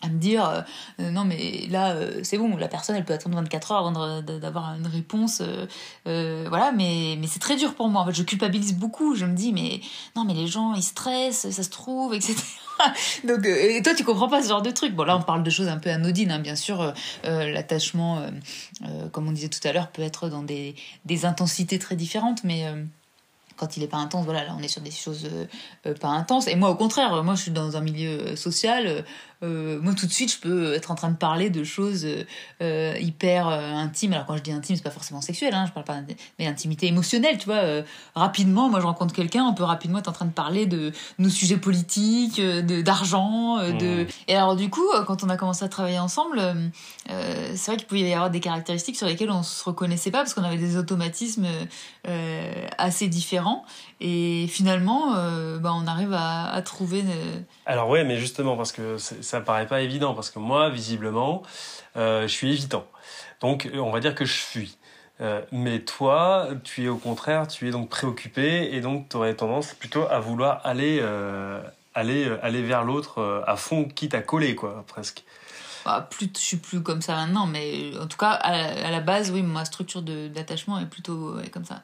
[0.03, 0.61] à me dire euh,
[1.01, 4.21] euh, non mais là euh, c'est bon la personne elle peut attendre 24 heures avant
[4.23, 5.43] d'avoir une réponse
[6.05, 9.35] voilà mais mais c'est très dur pour moi en fait je culpabilise beaucoup je me
[9.35, 9.81] dis mais
[10.15, 12.35] non mais les gens ils stressent ça se trouve etc
[13.25, 15.51] donc et toi tu comprends pas ce genre de truc bon là on parle de
[15.51, 16.41] choses un peu anodines hein.
[16.41, 16.93] bien sûr
[17.25, 18.27] l'attachement
[19.13, 20.75] comme on disait tout à l'heure peut être dans des
[21.07, 22.67] des intensités très différentes mais
[23.57, 25.29] quand il est pas intense, voilà, là on est sur des choses
[26.01, 26.49] pas intenses.
[26.49, 29.05] Et moi au contraire, moi je suis dans un milieu social,
[29.43, 32.07] euh, moi tout de suite je peux être en train de parler de choses
[32.63, 35.73] euh, hyper euh, intimes alors quand je dis intime c'est pas forcément sexuel hein, je
[35.73, 35.99] parle pas
[36.39, 37.83] mais intimité émotionnelle tu vois euh,
[38.15, 41.29] rapidement moi je rencontre quelqu'un on peut rapidement être en train de parler de nos
[41.29, 44.07] sujets politiques de d'argent de mmh.
[44.29, 46.41] et alors du coup quand on a commencé à travailler ensemble
[47.07, 50.33] c'est vrai qu'il pouvait y avoir des caractéristiques sur lesquelles on se reconnaissait pas parce
[50.33, 51.47] qu'on avait des automatismes
[52.79, 53.46] assez différents
[54.01, 55.13] et finalement
[55.59, 57.05] bah, on arrive à, à trouver
[57.67, 61.43] alors ouais, mais justement parce que ça paraît pas évident parce que moi visiblement
[61.97, 62.87] euh, je suis évitant.
[63.41, 64.77] Donc on va dire que je fuis.
[65.21, 69.35] Euh, mais toi, tu es au contraire, tu es donc préoccupé et donc tu aurais
[69.35, 71.61] tendance plutôt à vouloir aller euh,
[71.95, 75.25] aller aller vers l'autre à fond, quitte à coller quoi, presque.
[75.85, 79.31] Bah, plus, je suis plus comme ça maintenant, mais en tout cas à, la base,
[79.31, 81.83] oui, ma structure d'attachement est plutôt comme ça.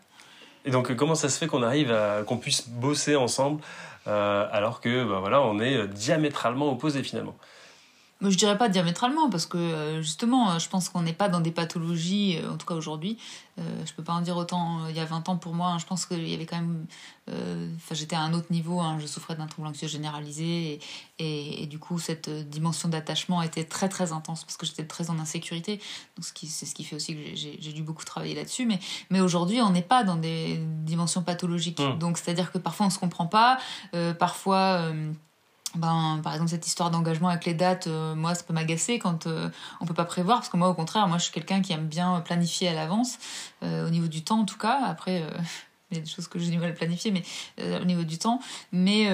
[0.65, 3.63] Et donc comment ça se fait qu'on arrive à qu'on puisse bosser ensemble
[4.07, 7.37] euh, alors que bah, voilà, on est diamétralement opposés finalement?
[8.31, 11.51] Je dirais pas diamétralement, parce que euh, justement, je pense qu'on n'est pas dans des
[11.51, 13.19] pathologies, euh, en tout cas aujourd'hui.
[13.59, 15.69] Euh, je peux pas en dire autant il y a 20 ans pour moi.
[15.69, 15.79] Hein.
[15.79, 16.87] je pense qu'il y avait quand même.
[17.29, 18.99] Enfin, j'étais à un autre niveau, hein.
[19.01, 20.81] je souffrais d'un trouble anxieux généralisé,
[21.19, 25.09] et, et, du coup, cette dimension d'attachement était très très intense, parce que j'étais très
[25.09, 25.81] en insécurité.
[26.17, 28.67] Donc, c'est ce qui fait aussi que j'ai dû beaucoup travailler là-dessus.
[28.67, 28.81] Mais,
[29.11, 31.79] mais aujourd'hui, on n'est pas dans des dimensions pathologiques.
[31.79, 31.99] Mmh.
[31.99, 33.59] Donc, c'est-à-dire que parfois, on se comprend pas,
[34.19, 34.93] parfois
[35.75, 39.27] ben, par exemple, cette histoire d'engagement avec les dates, euh, moi, ça peut m'agacer quand
[39.27, 39.49] euh,
[39.81, 41.87] on peut pas prévoir, parce que moi, au contraire, moi, je suis quelqu'un qui aime
[41.87, 43.19] bien planifier à l'avance,
[43.63, 44.81] euh, au niveau du temps en tout cas.
[44.85, 45.25] Après,
[45.91, 47.23] il y a des choses que j'ai du mal à planifier, mais
[47.81, 48.41] au niveau du temps.
[48.71, 49.09] Mais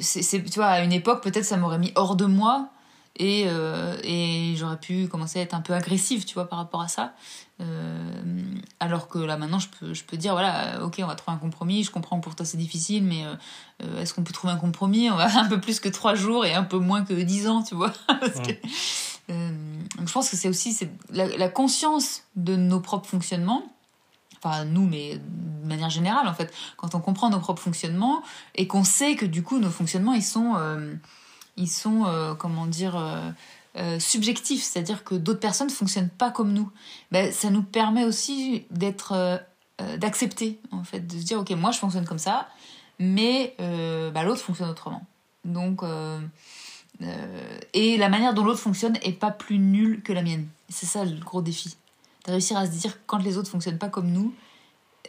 [0.00, 2.70] c'est, tu vois, à une époque, peut-être ça m'aurait mis hors de moi
[3.16, 3.46] et,
[4.04, 7.12] et j'aurais pu commencer à être un peu agressive, tu vois, par rapport à ça.
[7.60, 8.22] Euh,
[8.78, 11.36] alors que là maintenant je peux, je peux dire voilà euh, ok on va trouver
[11.36, 13.26] un compromis je comprends que pour toi c'est difficile mais
[13.82, 15.10] euh, est-ce qu'on peut trouver un compromis?
[15.10, 17.62] On va un peu plus que trois jours et un peu moins que dix ans
[17.62, 17.92] tu vois.
[18.06, 18.52] Parce que,
[19.28, 23.62] je pense que c'est aussi c'est la, conscience de nos propres fonctionnements
[24.42, 26.54] enfin nous mais de manière générale en fait.
[26.78, 28.22] Quand on comprend nos propres fonctionnements
[28.54, 30.54] et qu'on sait que du coup nos fonctionnements ils sont
[31.60, 32.04] ils sont
[32.38, 32.96] comment dire
[33.76, 36.68] euh, subjectif, c'est-à-dire que d'autres personnes ne fonctionnent pas comme nous,
[37.12, 39.36] ben, ça nous permet aussi d'être, euh,
[39.80, 42.48] euh, d'accepter, en fait, de se dire, ok, moi je fonctionne comme ça,
[42.98, 45.06] mais ben, l'autre fonctionne autrement.
[45.44, 45.82] Donc,
[47.72, 50.48] et la manière dont l'autre fonctionne est pas plus nulle que la mienne.
[50.68, 51.76] C'est ça le gros défi.
[52.26, 54.34] De réussir à se dire, quand les autres fonctionnent pas comme nous,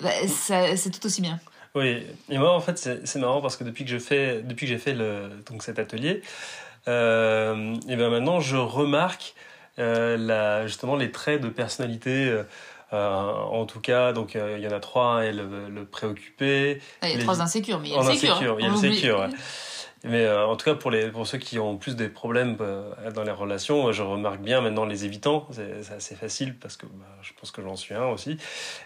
[0.02, 1.40] ben, c'est tout aussi bien.
[1.76, 4.74] Oui, et moi en fait c'est marrant parce que depuis que je fais, depuis que
[4.74, 6.22] j'ai fait le, donc cet atelier,
[6.88, 9.36] euh, et bien maintenant je remarque
[9.80, 12.30] euh, la, justement les traits de personnalité.
[12.30, 12.44] Euh,
[12.94, 15.24] en tout cas, donc il y en a trois.
[15.24, 16.82] Et le, le préoccupé.
[17.02, 18.58] Ah, il y a trois insécures, mais il y a le sécure.
[18.60, 19.30] Il y a le sécure.
[20.04, 22.58] Mais en tout cas, pour, les, pour ceux qui ont plus des problèmes
[23.14, 25.48] dans les relations, je remarque bien maintenant les évitants.
[25.52, 28.38] C'est assez facile parce que bah, je pense que j'en suis un aussi.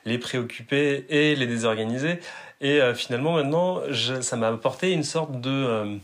[0.03, 2.19] Les préoccupés et les désorganisés.
[2.59, 5.99] Et finalement, maintenant, je, ça m'a apporté une sorte de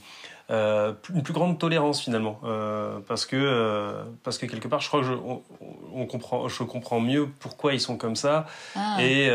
[0.52, 4.89] euh, une plus grande tolérance finalement euh, parce que euh, parce que quelque part je
[4.89, 8.97] crois que je on, comprend je comprends mieux pourquoi ils sont comme ça ah.
[9.02, 9.30] et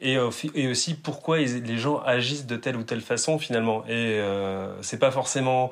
[0.00, 0.18] et,
[0.54, 4.20] et, aussi pourquoi les gens agissent de telle ou telle façon finalement et
[4.80, 5.70] c'est pas forcément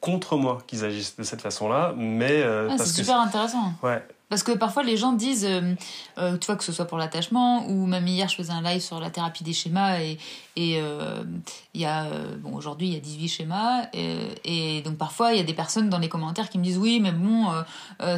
[0.00, 3.72] contre moi qu'ils agissent de cette façon-là, mais ah, c'est super intéressant.
[3.82, 5.74] Ouais, parce que parfois les gens disent, euh,
[6.18, 8.80] euh, tu vois, que ce soit pour l'attachement, ou même hier je faisais un live
[8.80, 10.18] sur la thérapie des schémas, et
[10.56, 11.22] il euh,
[11.74, 12.06] y a,
[12.40, 15.88] bon aujourd'hui il y a 18 schémas, et, donc parfois il y a des personnes
[15.88, 17.46] dans les commentaires qui me disent, oui, mais bon,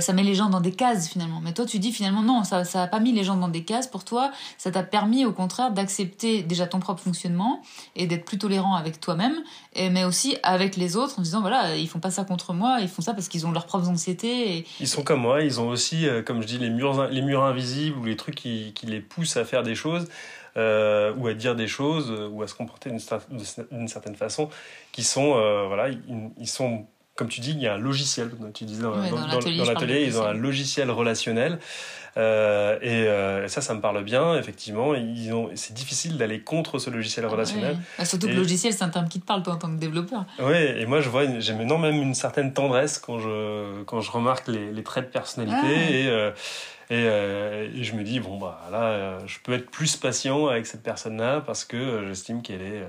[0.00, 1.40] ça met les gens dans des cases finalement.
[1.42, 3.86] Mais toi tu dis finalement non, ça n'a pas mis les gens dans des cases
[3.86, 7.60] pour toi, ça t'a permis au contraire d'accepter déjà ton propre fonctionnement,
[7.96, 9.36] et d'être plus tolérant avec toi-même,
[9.76, 12.88] mais aussi avec les autres, en disant, voilà, ils font pas ça contre moi, ils
[12.88, 14.58] font ça parce qu'ils ont leurs propres anxiétés.
[14.58, 14.66] Et...
[14.80, 17.42] Ils sont comme moi, ils ont aussi euh, comme je dis, les murs, les murs
[17.42, 20.08] invisibles ou les trucs qui, qui les poussent à faire des choses
[20.56, 24.48] euh, ou à dire des choses euh, ou à se comporter d'une certaine façon
[24.92, 25.32] qui sont,
[25.66, 25.88] voilà,
[26.38, 28.30] ils, sont comme tu dis, il y a un logiciel.
[28.54, 31.58] Tu disais dans, dans, l'atelier, ils ont un logiciel relationnel.
[32.18, 34.92] Et, ça, ça me parle bien, effectivement.
[35.54, 37.78] C'est difficile d'aller contre ce logiciel relationnel.
[37.98, 39.78] Bah, surtout que le logiciel, c'est un terme qui te parle, toi, en tant que
[39.78, 40.24] développeur.
[40.38, 44.10] Oui, et moi, je vois, j'ai maintenant même une certaine tendresse quand je, quand je
[44.10, 46.10] remarque les, les traits de personnalité.
[46.10, 46.32] Ah.
[46.90, 50.66] Et, et, et, je me dis, bon, bah là, je peux être plus patient avec
[50.66, 52.82] cette personne-là parce que j'estime qu'elle est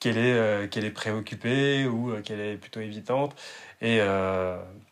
[0.00, 3.34] qu'elle est, euh, qu'elle est préoccupée ou euh, qu'elle est plutôt évitante.
[3.82, 3.98] Et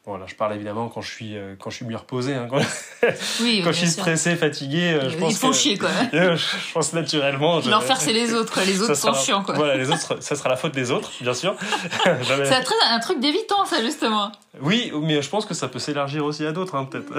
[0.07, 2.35] euh, voilà, je parle évidemment quand je suis, quand je suis mieux reposé.
[2.35, 2.59] Hein, quand
[3.40, 4.99] oui, quand je suis stressé, fatigué.
[5.09, 5.88] je pense Ils font chier, quoi.
[6.12, 7.61] je pense naturellement.
[7.61, 9.55] L'enfer, c'est les autres, Les autres sont chiants, quoi.
[9.55, 11.57] Voilà, les autres, ça sera la faute des autres, bien sûr.
[12.05, 12.55] c'est
[12.90, 14.31] un, truc d'évitant, ça, justement.
[14.61, 17.12] Oui, mais je pense que ça peut s'élargir aussi à d'autres, hein, peut-être.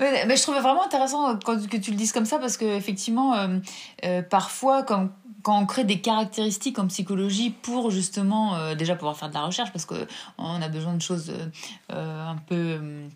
[0.00, 3.48] mais, je trouvais vraiment intéressant quand, que tu le dises comme ça parce que effectivement,
[4.28, 9.28] parfois, comme quand on crée des caractéristiques en psychologie pour justement euh, déjà pouvoir faire
[9.28, 10.06] de la recherche parce que
[10.38, 11.32] on a besoin de choses
[11.92, 13.08] euh, un peu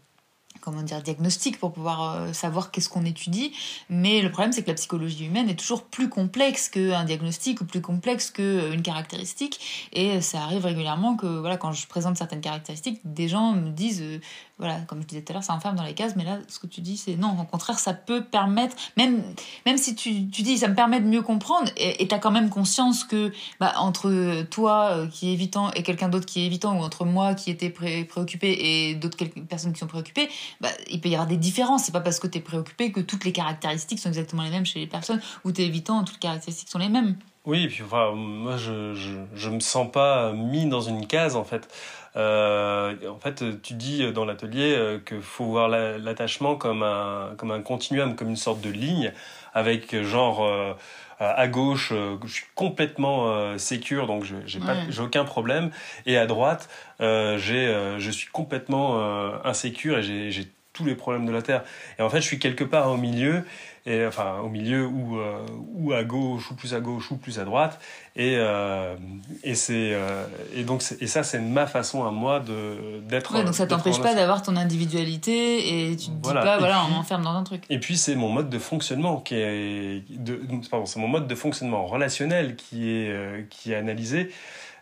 [0.66, 3.52] comment dire, diagnostic pour pouvoir euh, savoir qu'est-ce qu'on étudie.
[3.88, 7.64] Mais le problème, c'est que la psychologie humaine est toujours plus complexe qu'un diagnostic ou
[7.64, 9.88] plus complexe qu'une caractéristique.
[9.92, 14.02] Et ça arrive régulièrement que, voilà, quand je présente certaines caractéristiques, des gens me disent,
[14.02, 14.18] euh,
[14.58, 16.58] voilà, comme je disais tout à l'heure, ça enferme dans les cases, mais là, ce
[16.58, 19.22] que tu dis, c'est non, au contraire, ça peut permettre, même,
[19.66, 22.30] même si tu, tu dis, ça me permet de mieux comprendre, et tu as quand
[22.30, 26.46] même conscience que, bah, entre toi euh, qui est évitant et quelqu'un d'autre qui est
[26.46, 30.28] évitant, ou entre moi qui était préoccupé et d'autres personnes qui sont préoccupées,
[30.60, 31.84] bah, il peut y avoir des différences.
[31.84, 34.66] C'est pas parce que tu es préoccupé que toutes les caractéristiques sont exactement les mêmes
[34.66, 37.16] chez les personnes, ou tu es évitant, toutes les caractéristiques sont les mêmes.
[37.46, 41.36] Oui, et puis enfin, moi je, je, je me sens pas mis dans une case
[41.36, 41.68] en fait.
[42.16, 47.50] Euh, en fait, tu dis dans l'atelier euh, qu'il faut voir l'attachement comme un, comme
[47.50, 49.12] un continuum, comme une sorte de ligne,
[49.54, 50.72] avec genre euh,
[51.20, 51.92] à gauche,
[52.24, 55.70] je suis complètement sécure, donc j'ai j'ai aucun problème,
[56.04, 56.68] et à droite,
[57.00, 59.00] j'ai, je suis complètement
[59.42, 61.64] insécure et j'ai tous les problèmes de la Terre.
[61.98, 63.44] Et en fait, je suis quelque part au milieu,
[63.86, 67.38] et enfin au milieu ou euh, ou à gauche ou plus à gauche ou plus
[67.38, 67.80] à droite.
[68.16, 68.96] Et euh,
[69.44, 73.44] et c'est euh, et donc et ça c'est ma façon à moi de d'être ouais,
[73.44, 77.22] donc ça t'empêche pas d'avoir ton individualité et tu te dis pas voilà on m'enferme
[77.22, 77.62] dans un truc.
[77.70, 81.34] et puis c'est mon mode de fonctionnement qui est de pardon c'est mon mode de
[81.36, 84.32] fonctionnement relationnel qui est qui est analysé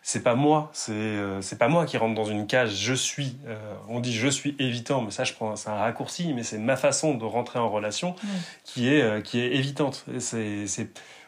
[0.06, 2.74] c'est pas moi, c'est euh, pas moi qui rentre dans une cage.
[2.74, 3.56] Je suis, euh,
[3.88, 6.76] on dit je suis évitant, mais ça je prends, c'est un raccourci, mais c'est ma
[6.76, 8.14] façon de rentrer en relation
[8.64, 10.04] qui est euh, qui est évitante.
[10.18, 10.66] C'est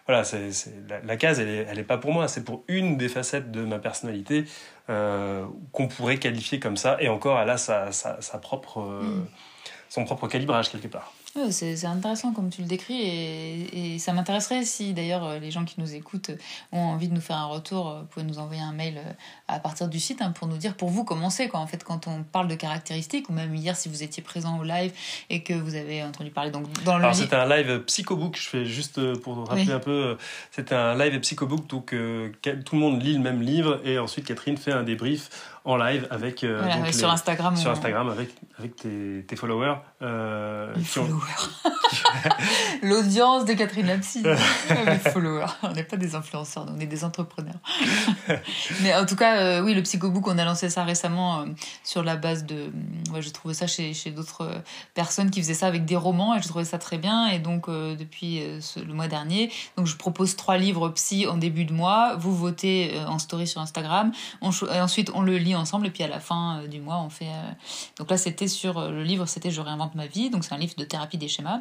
[0.07, 0.51] voilà, c'est
[0.91, 3.51] la, la, case, elle est, elle est pas pour moi, c'est pour une des facettes
[3.51, 4.45] de ma personnalité
[4.87, 6.99] qu'on pourrait qualifier comme ça.
[7.01, 9.27] Et encore, elle a sa, sa, sa propre, mm.
[9.89, 11.13] son propre calibrage quelque part
[11.51, 15.65] c'est intéressant comme tu le décris et, et ça m'intéresserait si d'ailleurs euh, les gens
[15.65, 16.31] qui nous écoutent
[16.73, 19.13] ont envie de nous faire un retour, euh, vous pouvez nous envoyer un mail euh,
[19.49, 21.61] à partir du site hein, pour nous dire pour vous comment c'est quoi.
[21.61, 24.65] En fait quand on parle de caractéristiques ou même hier si vous étiez présent au
[24.65, 24.93] live
[25.31, 28.65] et que vous avez entendu parler donc dans le c'était un live psychobook je fais
[28.65, 30.17] juste pour rappeler un peu
[30.51, 34.57] c'était un live psychobook donc tout le monde lit le même livre et ensuite Catherine
[34.57, 35.31] fait un débrief
[35.67, 41.21] en live avec euh, sur Instagram sur Instagram avec avec tes, tes followers euh, followers.
[42.83, 44.23] L'audience de Catherine Lapsi
[44.87, 45.47] les followers.
[45.65, 47.59] On n'est pas des influenceurs on est des entrepreneurs.
[48.83, 51.45] Mais en tout cas euh, oui le psychobook on a lancé ça récemment
[51.83, 52.71] sur la base de
[53.13, 54.49] ouais, j'ai trouvé ça chez, chez d'autres
[54.95, 57.27] personnes qui faisaient ça avec des romans et je trouvais ça très bien.
[57.27, 58.41] Et donc depuis
[58.77, 62.15] le mois dernier donc je propose trois livres psy en début de mois.
[62.15, 64.13] Vous votez en story sur Instagram.
[64.43, 67.11] Et ensuite on le lit ensemble et puis à la fin euh, du mois on
[67.11, 67.51] fait euh,
[67.99, 70.59] donc là c'était sur euh, le livre c'était je réinvente ma vie donc c'est un
[70.59, 71.61] livre de thérapie des schémas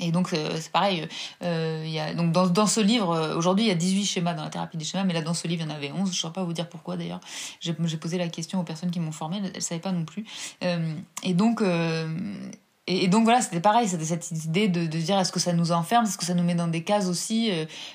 [0.00, 1.06] et donc c'est pareil,
[1.40, 4.42] il y a, donc dans, dans ce livre, aujourd'hui il y a 18 schémas dans
[4.42, 6.02] la thérapie des schémas, mais là dans ce livre il y en avait 11, je
[6.02, 7.20] ne saurais pas vous dire pourquoi d'ailleurs,
[7.60, 10.24] j'ai posé la question aux personnes qui m'ont formé, elles ne savaient pas non plus.
[11.22, 11.62] et donc...
[12.88, 16.06] et, donc voilà, c'était pareil, c'était cette idée de, dire est-ce que ça nous enferme,
[16.06, 17.52] est-ce que ça nous met dans des cases aussi,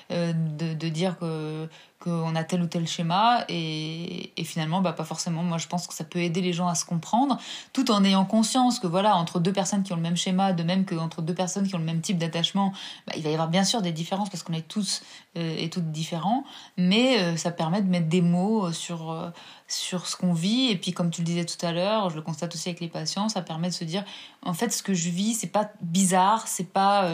[0.08, 1.68] de dire que
[2.00, 5.42] qu'on a tel ou tel schéma et, finalement bah pas forcément.
[5.42, 7.38] Moi je pense que ça peut aider les gens à se comprendre
[7.72, 10.62] tout en ayant conscience que voilà entre deux personnes qui ont le même schéma de
[10.62, 12.72] même que entre deux personnes qui ont le même type d'attachement
[13.06, 15.02] bah, il va y avoir bien sûr des différences parce qu'on est tous
[15.36, 16.44] euh, et toutes différents
[16.78, 19.30] mais euh, ça permet de mettre des mots sur euh,
[19.68, 20.70] sur ce qu'on vit.
[20.70, 22.88] Et puis comme tu le disais tout à l'heure je le constate aussi avec les
[22.88, 24.04] patients ça permet de se dire
[24.42, 27.12] en fait ce que je vis c'est pas bizarre c'est pas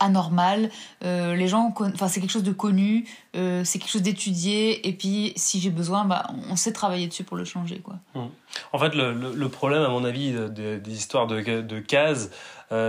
[0.00, 0.70] anormal.
[1.04, 3.06] Euh, les gens, enfin c'est quelque chose de connu,
[3.36, 7.24] euh, c'est quelque chose d'étudié, et puis si j'ai besoin, bah, on sait travailler dessus
[7.24, 7.96] pour le changer, quoi.
[8.14, 8.26] Mmh.
[8.72, 12.30] En fait, le, le, problème, à mon avis, des histoires de, de cases,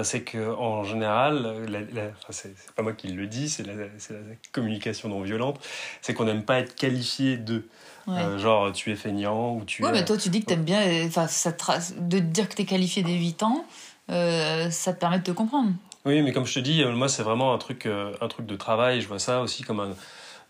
[0.04, 1.65] c'est que en général,
[2.30, 3.88] c'est pas moi qui le dis, c'est la, la,
[4.52, 5.60] communication non violente,
[6.02, 7.67] c'est qu'on n'aime pas être qualifié de.
[8.38, 11.26] genre tu es feignant ou tu ouais mais toi tu dis que t'aimes bien enfin
[11.28, 11.52] ça
[12.00, 13.65] de dire que t'es qualifié d'évitant
[14.08, 15.71] ça te permet de te comprendre
[16.06, 18.46] oui, mais comme je te dis, euh, moi, c'est vraiment un truc, euh, un truc
[18.46, 19.02] de travail.
[19.02, 19.89] Je vois ça aussi comme un.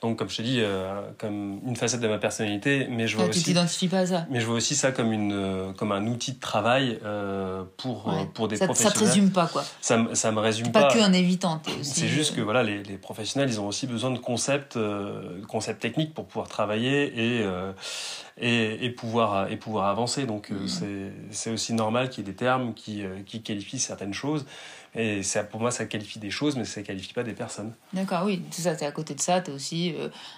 [0.01, 3.27] Donc, comme je te dis, euh, comme une facette de ma personnalité, mais je vois
[3.27, 3.39] aussi.
[3.39, 4.25] Tu t'identifies pas à ça.
[4.29, 6.99] Mais je vois aussi ça comme une, comme un outil de travail
[7.77, 8.93] pour pour des ça, professionnels.
[8.93, 9.63] Ça te résume pas quoi.
[9.79, 10.87] Ça, ça me résume pas.
[10.87, 11.61] Pas que un évitant.
[11.81, 14.77] C'est juste que voilà, les, les, professionnels, ils ont aussi besoin de concepts,
[15.47, 17.45] concepts techniques pour pouvoir travailler et
[18.37, 20.25] et, et, pouvoir, et pouvoir avancer.
[20.25, 20.67] Donc mmh.
[21.31, 24.45] c'est aussi normal qu'il y ait des termes qui, qui qualifient certaines choses.
[24.95, 27.73] Et ça, pour moi, ça qualifie des choses, mais ça ne qualifie pas des personnes.
[27.91, 28.41] D'accord, oui.
[28.49, 29.93] Tout ça, es à côté de ça, tu es aussi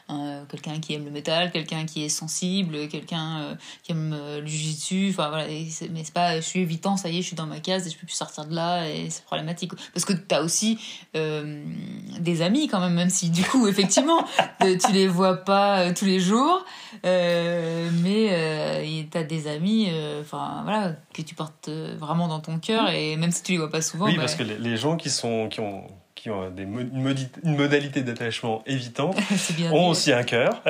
[0.10, 4.42] euh, quelqu'un qui aime le métal, quelqu'un qui est sensible, quelqu'un euh, qui aime euh,
[4.42, 5.10] le jujitsu.
[5.12, 5.46] Enfin, voilà.
[5.48, 7.92] mais c'est pas, je suis évitant, ça y est, je suis dans ma case et
[7.92, 9.74] je peux plus sortir de là et c'est problématique.
[9.94, 10.80] Parce que tu as aussi
[11.14, 14.26] des amis quand même, même si du coup, effectivement,
[14.62, 16.66] tu les vois pas tous les jours.
[17.04, 19.92] mais tu as des amis,
[20.22, 23.70] enfin, voilà, que tu portes vraiment dans ton cœur et même si tu les vois
[23.70, 24.06] pas souvent.
[24.06, 25.84] Oui, bah, parce que les, gens qui, sont, qui ont,
[26.16, 29.18] qui ont des une, modalité d'attachement évitante
[29.72, 30.62] ont aussi un cœur.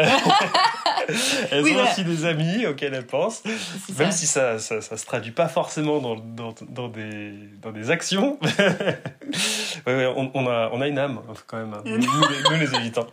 [1.51, 3.43] elles ont aussi des amis auxquels elles pensent,
[3.97, 7.89] même si ça, ça, ça, se traduit pas forcément dans, dans, dans, des, dans des
[7.89, 8.37] actions.
[9.85, 13.07] on, on, a, on a une âme quand même, nous, nous, les, évitants.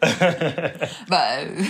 [1.09, 1.62] bah, euh,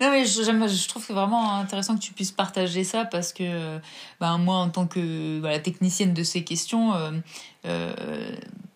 [0.00, 3.78] non mais je, je trouve que vraiment intéressant que tu puisses partager ça parce que
[4.20, 7.10] bah, moi en tant que voilà, technicienne de ces questions, euh,
[7.66, 7.92] euh,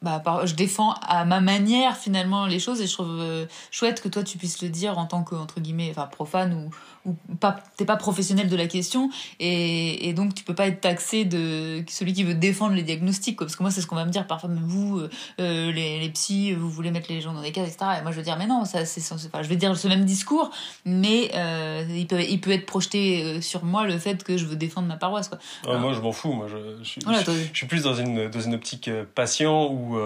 [0.05, 4.09] bah, je défends à ma manière finalement les choses et je trouve euh, chouette que
[4.09, 6.71] toi tu puisses le dire en tant que entre guillemets enfin profane ou
[7.07, 10.81] ou pas t'es pas professionnel de la question et, et, donc tu peux pas être
[10.81, 13.47] taxé de celui qui veut défendre les diagnostics quoi.
[13.47, 15.01] parce que moi c'est ce qu'on va me dire parfois mais vous
[15.41, 18.11] euh, les, les psys vous voulez mettre les gens dans des cases etc et moi
[18.11, 20.51] je veux dire mais non ça c'est enfin, je vais dire ce même discours
[20.85, 24.57] mais euh, il peut il peut être projeté sur moi le fait que je veux
[24.57, 27.83] défendre ma paroisse quoi ah, moi je m'en fous moi je, je, je, suis plus
[27.83, 28.74] dans une dans une optique
[29.15, 29.99] patient où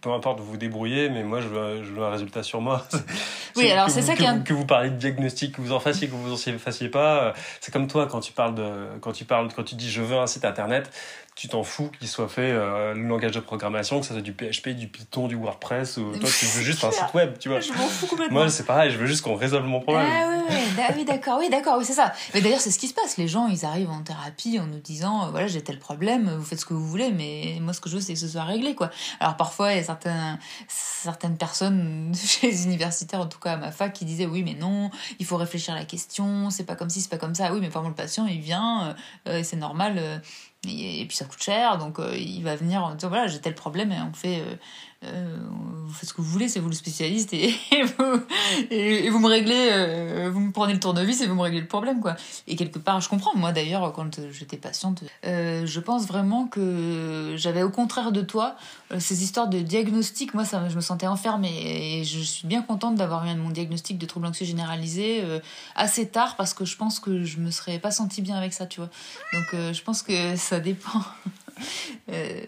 [0.00, 2.86] peu importe vous vous débrouillez mais moi je veux, je veux un résultat sur moi
[3.56, 6.08] oui alors c'est ça que, vous, que vous parlez de diagnostic que vous en fassiez
[6.08, 7.34] que vous vous en fassiez pas.
[7.60, 10.16] C'est comme toi quand tu parles de, quand tu parles, quand tu dis je veux
[10.16, 10.90] un site internet,
[11.38, 14.32] tu t'en fous qu'il soit fait euh, le langage de programmation, que ça soit du
[14.32, 17.60] PHP, du Python, du WordPress, ou toi tu veux juste un site web, tu vois.
[17.60, 18.40] Je m'en fous complètement.
[18.40, 20.04] Moi c'est pareil, je veux juste qu'on résolve mon problème.
[20.80, 22.12] Ah oui, d'accord, oui, d'accord, oui, c'est ça.
[22.34, 23.18] Mais d'ailleurs c'est ce qui se passe.
[23.18, 26.44] Les gens ils arrivent en thérapie en nous disant euh, voilà j'ai tel problème, vous
[26.44, 28.42] faites ce que vous voulez, mais moi ce que je veux c'est que ce soit
[28.42, 28.90] réglé quoi.
[29.20, 33.56] Alors parfois il y a certaines certaines personnes chez les universitaires, en tout cas à
[33.56, 36.74] ma fac, qui disaient oui mais non, il faut réfléchir à la question, c'est pas
[36.74, 37.52] comme si, c'est pas comme ça.
[37.52, 38.96] Oui mais par le patient il vient,
[39.28, 40.20] euh, c'est normal
[40.66, 43.54] et, puis ça coûte cher, donc euh, il va venir en disant voilà, j'ai tel
[43.54, 44.42] problème et on fait
[45.04, 45.36] euh,
[45.86, 47.54] vous faites ce que vous voulez, c'est vous le spécialiste et,
[47.98, 48.20] vous,
[48.70, 51.68] et, vous me réglez, euh, vous me prenez le tournevis et vous me réglez le
[51.68, 52.16] problème quoi.
[52.48, 53.36] Et quelque part, je comprends.
[53.36, 58.56] Moi d'ailleurs, quand j'étais patiente, euh, je pense vraiment que j'avais au contraire de toi
[58.98, 60.34] ces histoires de diagnostic.
[60.34, 63.98] Moi, ça, je me sentais enfermée et je suis bien contente d'avoir eu mon diagnostic
[63.98, 65.22] de trouble anxieux généralisé
[65.76, 68.66] assez tard parce que je pense que je me serais pas sentie bien avec ça,
[68.66, 68.90] tu vois.
[69.32, 71.02] Donc je pense que ça dépend.
[72.10, 72.40] Euh,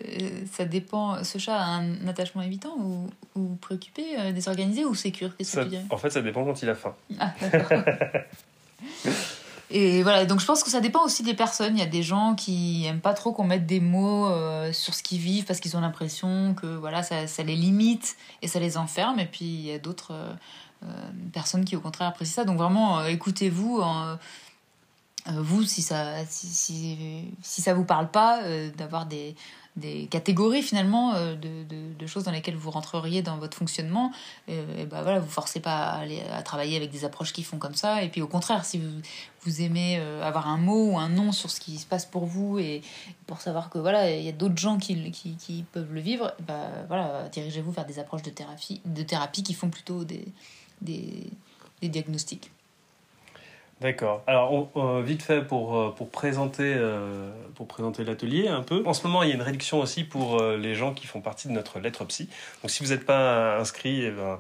[0.53, 1.23] ça dépend.
[1.25, 5.63] Ce chat a un attachement évitant ou, ou préoccupé, euh, désorganisé ou sécure Qu'est-ce que
[5.63, 5.85] tu dirais?
[5.91, 6.95] En fait, ça dépend quand il a faim.
[7.19, 7.33] Ah,
[9.73, 11.77] Et voilà, donc je pense que ça dépend aussi des personnes.
[11.77, 14.95] Il y a des gens qui aiment pas trop qu'on mette des mots euh, sur
[14.95, 18.59] ce qu'ils vivent parce qu'ils ont l'impression que voilà, ça, ça, les limite et ça
[18.59, 19.21] les enferme.
[19.21, 20.13] Et puis il y a d'autres
[21.33, 22.45] personnes qui au contraire apprécient ça.
[22.45, 23.81] Donc vraiment, écoutez-vous.
[25.29, 29.35] Euh, vous, si ça, si, ça vous parle pas, euh, d'avoir des,
[29.77, 31.65] des catégories finalement euh, de,
[31.99, 34.13] de, choses dans lesquelles vous rentreriez dans votre fonctionnement,
[34.49, 37.75] et ben voilà, vous forcez pas à, aller, travailler avec des approches qui font comme
[37.75, 38.03] ça.
[38.03, 39.01] Et puis au contraire, si vous,
[39.43, 42.59] vous aimez avoir un mot ou un nom sur ce qui se passe pour vous
[42.59, 42.83] et
[43.27, 46.69] pour savoir que voilà, il y a d'autres gens qui, qui, peuvent le vivre, bah
[46.89, 50.27] voilà, dirigez-vous vers des approches de thérapie, de thérapie qui font plutôt des,
[50.81, 52.51] des diagnostics.
[53.81, 54.23] D'accord.
[54.27, 54.69] Alors,
[55.03, 58.83] vite fait pour, euh, pour présenter, euh, pour présenter l'atelier un peu.
[58.85, 61.23] En ce moment, il y a une réduction aussi pour euh, les gens qui font
[61.23, 62.29] partie de notre lettre psy.
[62.63, 64.39] Donc, si vous n'êtes pas inscrit, eh ben,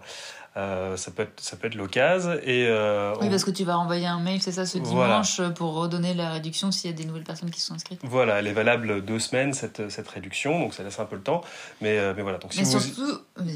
[0.57, 3.77] euh, ça peut être ça peut être l'occasion et euh, oui parce que tu vas
[3.77, 7.05] renvoyer un mail c'est ça ce dimanche pour redonner la réduction s'il y a des
[7.05, 8.01] nouvelles personnes qui sont inscrites.
[8.03, 11.23] Voilà elle est valable deux semaines cette, cette réduction donc ça laisse un peu le
[11.23, 11.43] temps.
[11.81, 12.81] Mais, euh, mais voilà donc si vous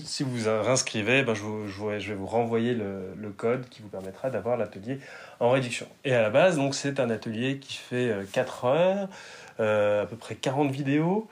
[0.04, 3.82] si vous réinscrivez ben, je, vous, je, je, vais vous renvoyer le, le code qui
[3.82, 5.00] vous permettra d'avoir l'atelier
[5.40, 5.88] en réduction.
[6.04, 9.08] Et à la base donc c'est un atelier qui fait 4 heures
[9.58, 11.26] à peu près 40 vidéos.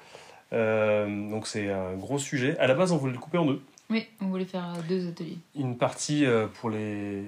[0.50, 2.58] Donc c'est un gros sujet.
[2.58, 5.08] À la base on voulait le couper en deux oui, on voulait faire euh, deux
[5.08, 5.38] ateliers.
[5.54, 7.24] Une partie euh, pour, les...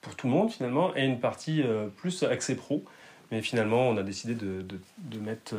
[0.00, 2.84] pour tout le monde finalement et une partie euh, plus accès pro.
[3.30, 5.54] Mais finalement, on a décidé de, de, de mettre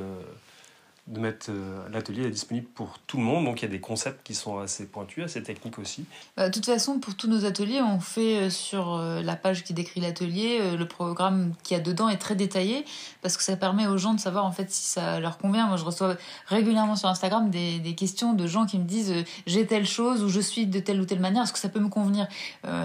[1.08, 3.46] de mettre euh, l'atelier disponible pour tout le monde.
[3.46, 6.06] Donc il y a des concepts qui sont assez pointus, assez techniques aussi.
[6.36, 9.64] Bah, de toute façon, pour tous nos ateliers, on fait euh, sur euh, la page
[9.64, 12.84] qui décrit l'atelier, le programme qui a dedans est très détaillé
[13.22, 15.68] parce que ça permet aux gens de savoir en fait si ça leur convient.
[15.68, 16.18] Moi, je reçois
[16.48, 19.14] régulièrement sur Instagram des, questions de gens qui me disent
[19.48, 21.80] j'ai telle chose ou je suis de telle ou telle manière, est-ce que ça peut
[21.80, 22.28] me convenir?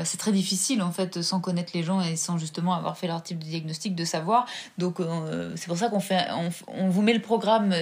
[0.05, 3.23] C'est très difficile en fait sans connaître les gens et sans justement avoir fait leur
[3.23, 4.47] type de diagnostic de savoir.
[4.79, 4.99] Donc
[5.57, 6.27] c'est pour ça qu'on fait,
[6.69, 7.73] on, vous met le programme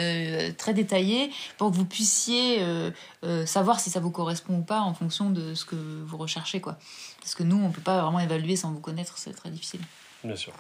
[0.57, 2.91] très détaillé pour que vous puissiez euh,
[3.25, 6.61] euh, savoir si ça vous correspond ou pas en fonction de ce que vous recherchez.
[6.61, 6.79] Quoi.
[7.21, 9.81] Parce que nous, on ne peut pas vraiment évaluer sans vous connaître, c'est très difficile.
[10.25, 10.53] Bien sûr.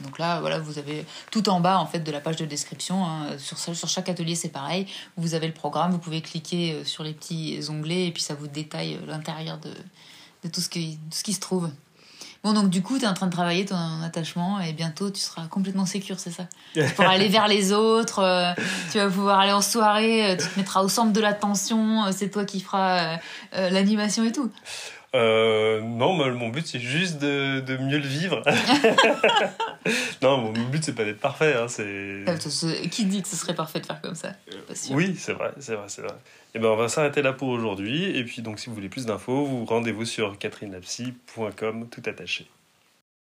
[0.00, 3.06] Donc là, voilà, vous avez tout en bas en fait de la page de description.
[3.06, 4.86] Hein, sur, sur chaque atelier, c'est pareil.
[5.16, 8.46] Vous avez le programme, vous pouvez cliquer sur les petits onglets et puis ça vous
[8.46, 9.70] détaille l'intérieur de,
[10.44, 11.70] de tout, ce qui, tout ce qui se trouve.
[12.44, 15.20] Bon, donc du coup, tu es en train de travailler ton attachement et bientôt tu
[15.20, 18.52] seras complètement sécure, c'est ça Tu pourras aller vers les autres, euh,
[18.92, 22.10] tu vas pouvoir aller en soirée, euh, tu te mettras au centre de l'attention, euh,
[22.12, 23.18] c'est toi qui feras
[23.52, 24.50] l'animation et tout.
[25.16, 28.42] Non, mon but c'est juste de, de, mieux le vivre.
[30.22, 31.54] non, mon but c'est pas d'être parfait.
[31.54, 32.24] Hein, c'est...
[32.90, 34.32] Qui dit que ce serait parfait de faire comme ça?
[34.90, 36.14] Oui, c'est vrai, c'est vrai, c'est vrai.
[36.54, 38.04] Et eh ben on va s'arrêter là pour aujourd'hui.
[38.16, 42.48] Et puis donc si vous voulez plus d'infos, vous rendez-vous sur catherinelapsy.com tout attaché.